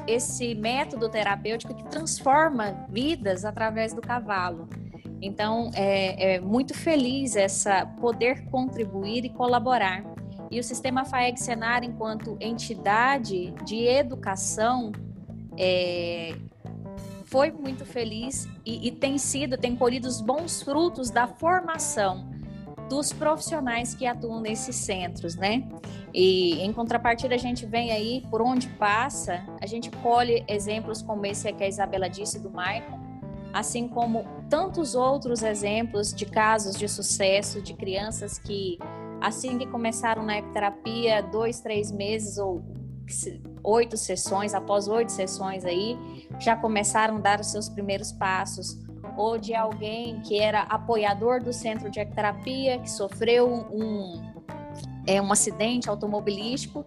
esse 0.08 0.54
método 0.56 1.10
terapêutico 1.10 1.74
que 1.74 1.84
transforma 1.86 2.86
vidas 2.90 3.46
através 3.46 3.94
do 3.94 4.02
cavalo. 4.02 4.68
Então, 5.22 5.70
é, 5.76 6.36
é 6.36 6.40
muito 6.40 6.74
feliz 6.74 7.36
essa 7.36 7.86
poder 7.86 8.46
contribuir 8.46 9.24
e 9.24 9.30
colaborar. 9.30 10.04
E 10.50 10.60
o 10.60 10.64
Sistema 10.64 11.06
FAEG 11.06 11.40
Senar, 11.40 11.84
enquanto 11.84 12.36
entidade 12.40 13.52
de 13.64 13.86
educação, 13.86 14.92
é, 15.58 16.36
foi 17.26 17.52
muito 17.52 17.86
feliz 17.86 18.48
e, 18.66 18.88
e, 18.88 18.92
tem 18.92 19.18
sido, 19.18 19.58
tem 19.58 19.76
colhido 19.76 20.08
os 20.08 20.20
bons 20.20 20.62
frutos 20.62 21.10
da 21.10 21.28
formação 21.28 22.30
dos 22.90 23.14
profissionais 23.14 23.96
que 23.96 24.06
atuam 24.06 24.42
nesses 24.42 24.76
centros, 24.76 25.38
né? 25.38 25.64
E 26.14 26.62
em 26.62 26.74
contrapartida, 26.74 27.34
a 27.34 27.38
gente 27.38 27.66
vem 27.66 27.90
aí, 27.92 28.22
por 28.30 28.42
onde 28.42 28.68
passa, 28.68 29.46
a 29.62 29.66
gente 29.66 29.90
colhe 29.90 30.44
exemplos 30.46 31.02
como 31.02 31.26
esse 31.26 31.52
que 31.54 31.64
a 31.64 31.68
Isabela 31.70 32.10
disse 32.10 32.38
do 32.38 32.50
Maicon, 32.50 33.00
assim 33.54 33.88
como 33.88 34.26
tantos 34.50 34.96
outros 34.96 35.44
exemplos 35.44 36.14
de 36.14 36.26
casos 36.26 36.76
de 36.76 36.88
sucesso 36.88 37.62
de 37.62 37.74
crianças 37.74 38.38
que, 38.38 38.78
assim 39.20 39.58
que 39.58 39.68
começaram 39.68 40.24
na 40.24 40.38
ecoterapia, 40.38 41.22
dois, 41.22 41.60
três 41.60 41.92
meses 41.92 42.38
ou 42.38 42.64
oito 43.64 43.98
sessões, 43.98 44.54
após 44.54 44.88
oito 44.88 45.12
sessões 45.12 45.66
aí, 45.66 45.98
já 46.40 46.56
começaram 46.56 47.18
a 47.18 47.20
dar 47.20 47.40
os 47.40 47.48
seus 47.48 47.68
primeiros 47.68 48.12
passos, 48.12 48.80
ou 49.18 49.38
de 49.38 49.54
alguém 49.54 50.22
que 50.22 50.40
era 50.40 50.62
apoiador 50.62 51.44
do 51.44 51.52
centro 51.52 51.90
de 51.90 52.00
ecoterapia, 52.00 52.80
que 52.80 52.90
sofreu 52.90 53.48
um, 53.72 54.22
é, 55.06 55.22
um 55.22 55.32
acidente 55.32 55.90
automobilístico 55.90 56.86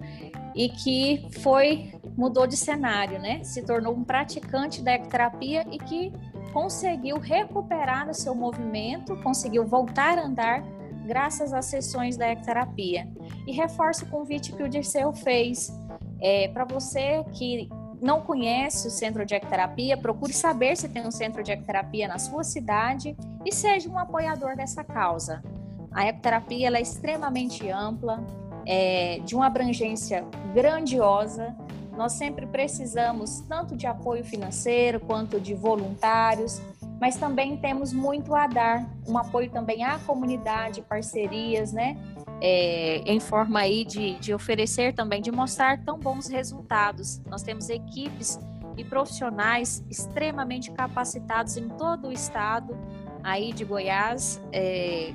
e 0.54 0.68
que 0.68 1.26
foi 1.40 1.92
mudou 2.16 2.46
de 2.46 2.56
cenário, 2.56 3.18
né? 3.18 3.42
Se 3.42 3.62
tornou 3.62 3.92
um 3.92 4.04
praticante 4.04 4.80
da 4.82 4.92
ecoterapia 4.92 5.66
e 5.70 5.78
que 5.78 6.12
conseguiu 6.54 7.18
recuperar 7.18 8.08
o 8.08 8.14
seu 8.14 8.32
movimento, 8.32 9.16
conseguiu 9.16 9.66
voltar 9.66 10.16
a 10.16 10.24
andar 10.24 10.62
graças 11.04 11.52
às 11.52 11.66
sessões 11.66 12.16
da 12.16 12.28
ecoterapia. 12.28 13.08
E 13.44 13.52
reforço 13.52 14.04
o 14.04 14.08
convite 14.08 14.52
que 14.52 14.62
o 14.62 14.68
Dirceu 14.68 15.12
fez 15.12 15.76
é, 16.20 16.46
para 16.48 16.64
você 16.64 17.24
que 17.32 17.68
não 18.00 18.20
conhece 18.20 18.86
o 18.86 18.90
centro 18.90 19.26
de 19.26 19.34
ecoterapia, 19.34 19.96
procure 19.96 20.32
saber 20.32 20.76
se 20.76 20.88
tem 20.88 21.04
um 21.04 21.10
centro 21.10 21.42
de 21.42 21.50
ecoterapia 21.50 22.06
na 22.06 22.18
sua 22.18 22.44
cidade 22.44 23.16
e 23.44 23.52
seja 23.52 23.90
um 23.90 23.98
apoiador 23.98 24.56
dessa 24.56 24.84
causa. 24.84 25.42
A 25.90 26.06
ecoterapia 26.06 26.68
é 26.68 26.80
extremamente 26.80 27.68
ampla, 27.68 28.24
é, 28.66 29.18
de 29.24 29.34
uma 29.34 29.46
abrangência 29.46 30.24
grandiosa. 30.54 31.54
Nós 31.96 32.12
sempre 32.12 32.46
precisamos 32.46 33.40
tanto 33.48 33.76
de 33.76 33.86
apoio 33.86 34.24
financeiro 34.24 35.00
quanto 35.00 35.40
de 35.40 35.54
voluntários, 35.54 36.60
mas 37.00 37.16
também 37.16 37.56
temos 37.56 37.92
muito 37.92 38.34
a 38.34 38.46
dar, 38.46 38.88
um 39.06 39.16
apoio 39.16 39.50
também 39.50 39.84
à 39.84 39.98
comunidade, 39.98 40.82
parcerias, 40.82 41.72
né? 41.72 41.96
é, 42.40 42.98
em 43.06 43.20
forma 43.20 43.60
aí 43.60 43.84
de, 43.84 44.18
de 44.18 44.34
oferecer 44.34 44.94
também, 44.94 45.22
de 45.22 45.32
mostrar 45.32 45.82
tão 45.82 45.98
bons 45.98 46.28
resultados. 46.28 47.20
Nós 47.26 47.42
temos 47.42 47.70
equipes 47.70 48.38
e 48.76 48.84
profissionais 48.84 49.82
extremamente 49.90 50.70
capacitados 50.70 51.56
em 51.56 51.68
todo 51.70 52.08
o 52.08 52.12
estado 52.12 52.76
aí 53.22 53.52
de 53.52 53.64
Goiás, 53.64 54.42
é, 54.52 55.12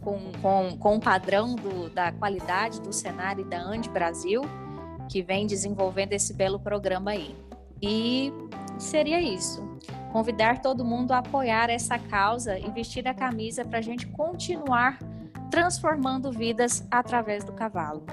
com, 0.00 0.18
com, 0.40 0.76
com 0.78 0.96
o 0.96 1.00
padrão 1.00 1.56
do, 1.56 1.90
da 1.90 2.12
qualidade 2.12 2.80
do 2.80 2.92
cenário 2.92 3.44
da 3.44 3.60
Ande 3.60 3.88
Brasil, 3.88 4.42
que 5.08 5.22
vem 5.22 5.46
desenvolvendo 5.46 6.12
esse 6.12 6.32
belo 6.32 6.58
programa 6.58 7.12
aí. 7.12 7.34
E 7.82 8.32
seria 8.78 9.20
isso. 9.20 9.62
Convidar 10.12 10.62
todo 10.62 10.84
mundo 10.84 11.12
a 11.12 11.18
apoiar 11.18 11.70
essa 11.70 11.98
causa 11.98 12.58
e 12.58 12.70
vestir 12.70 13.06
a 13.08 13.14
camisa 13.14 13.64
para 13.64 13.78
a 13.78 13.82
gente 13.82 14.06
continuar 14.06 14.98
transformando 15.50 16.32
vidas 16.32 16.86
através 16.90 17.44
do 17.44 17.52
cavalo. 17.52 18.04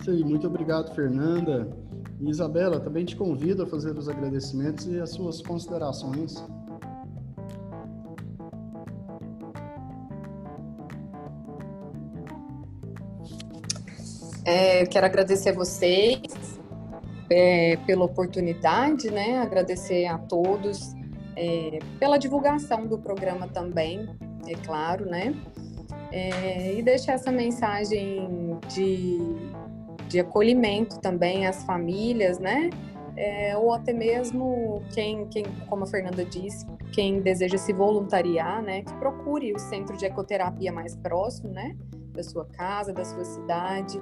Isso 0.00 0.10
aí, 0.10 0.24
muito 0.24 0.46
obrigado, 0.46 0.94
Fernanda. 0.94 1.68
Isabela, 2.20 2.80
também 2.80 3.04
te 3.04 3.16
convido 3.16 3.62
a 3.62 3.66
fazer 3.66 3.96
os 3.96 4.08
agradecimentos 4.08 4.86
e 4.86 5.00
as 5.00 5.10
suas 5.10 5.40
considerações. 5.40 6.42
É, 14.50 14.84
quero 14.84 15.06
agradecer 15.06 15.50
a 15.50 15.52
vocês 15.52 16.58
é, 17.30 17.76
pela 17.86 18.04
oportunidade, 18.04 19.08
né? 19.08 19.38
Agradecer 19.38 20.06
a 20.06 20.18
todos 20.18 20.92
é, 21.36 21.78
pela 22.00 22.18
divulgação 22.18 22.84
do 22.84 22.98
programa 22.98 23.46
também, 23.46 24.08
é 24.48 24.54
claro, 24.66 25.06
né? 25.06 25.32
É, 26.10 26.74
e 26.74 26.82
deixar 26.82 27.12
essa 27.12 27.30
mensagem 27.30 28.58
de 28.74 29.18
de 30.08 30.18
acolhimento 30.18 30.98
também 30.98 31.46
às 31.46 31.62
famílias, 31.62 32.40
né? 32.40 32.68
É, 33.16 33.56
ou 33.56 33.72
até 33.72 33.92
mesmo 33.92 34.82
quem, 34.92 35.26
quem, 35.28 35.44
como 35.68 35.84
a 35.84 35.86
Fernanda 35.86 36.24
disse, 36.24 36.66
quem 36.92 37.20
deseja 37.20 37.56
se 37.56 37.72
voluntariar, 37.72 38.62
né, 38.62 38.82
que 38.82 38.92
procure 38.94 39.52
o 39.52 39.58
centro 39.58 39.96
de 39.96 40.06
ecoterapia 40.06 40.72
mais 40.72 40.96
próximo, 40.96 41.50
né, 41.50 41.76
da 42.12 42.22
sua 42.22 42.44
casa, 42.44 42.92
da 42.92 43.04
sua 43.04 43.24
cidade, 43.24 44.00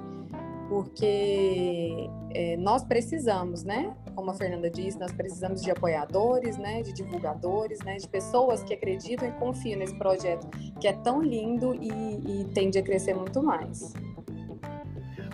porque 0.69 2.09
é, 2.31 2.55
nós 2.57 2.83
precisamos, 2.83 3.63
né? 3.63 3.91
Como 4.15 4.29
a 4.29 4.33
Fernanda 4.33 4.69
disse, 4.69 4.99
nós 4.99 5.11
precisamos 5.11 5.61
de 5.61 5.71
apoiadores, 5.71 6.57
né? 6.57 6.83
De 6.83 6.93
divulgadores, 6.93 7.79
né? 7.79 7.97
De 7.97 8.07
pessoas 8.07 8.61
que 8.61 8.73
acreditam 8.73 9.27
e 9.27 9.31
confiam 9.33 9.79
nesse 9.79 9.95
projeto 9.95 10.47
que 10.79 10.87
é 10.87 10.93
tão 10.93 11.21
lindo 11.21 11.73
e, 11.73 11.89
e 11.89 12.45
tende 12.53 12.77
a 12.77 12.83
crescer 12.83 13.15
muito 13.15 13.41
mais. 13.41 13.93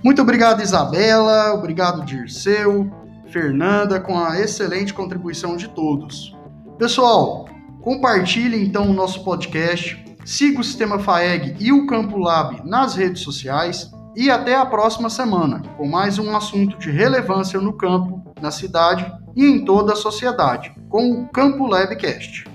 Muito 0.02 0.22
obrigado, 0.22 0.62
Isabela. 0.62 1.54
Obrigado, 1.54 2.06
Dirceu, 2.06 2.90
Fernanda, 3.28 4.00
com 4.00 4.18
a 4.18 4.40
excelente 4.40 4.94
contribuição 4.94 5.58
de 5.58 5.68
todos. 5.70 6.34
Pessoal, 6.78 7.46
compartilhe 7.82 8.64
então 8.64 8.90
o 8.90 8.94
nosso 8.94 9.24
podcast, 9.24 10.05
siga 10.26 10.60
o 10.60 10.64
Sistema 10.64 10.98
FAEG 10.98 11.56
e 11.60 11.72
o 11.72 11.86
Campo 11.86 12.18
Lab 12.18 12.68
nas 12.68 12.96
redes 12.96 13.22
sociais 13.22 13.92
e 14.16 14.32
até 14.32 14.56
a 14.56 14.66
próxima 14.66 15.10
semana 15.10 15.62
com 15.78 15.88
mais 15.88 16.18
um 16.18 16.36
assunto 16.36 16.80
de 16.80 16.90
relevância 16.90 17.62
no 17.62 17.74
campo, 17.74 18.34
na 18.42 18.50
cidade 18.50 19.06
e 19.36 19.46
em 19.46 19.64
toda 19.64 19.94
a 19.94 19.96
sociedade, 19.96 20.74
com 20.90 21.12
o 21.12 21.28
Campo 21.28 21.68
Labcast. 21.68 22.46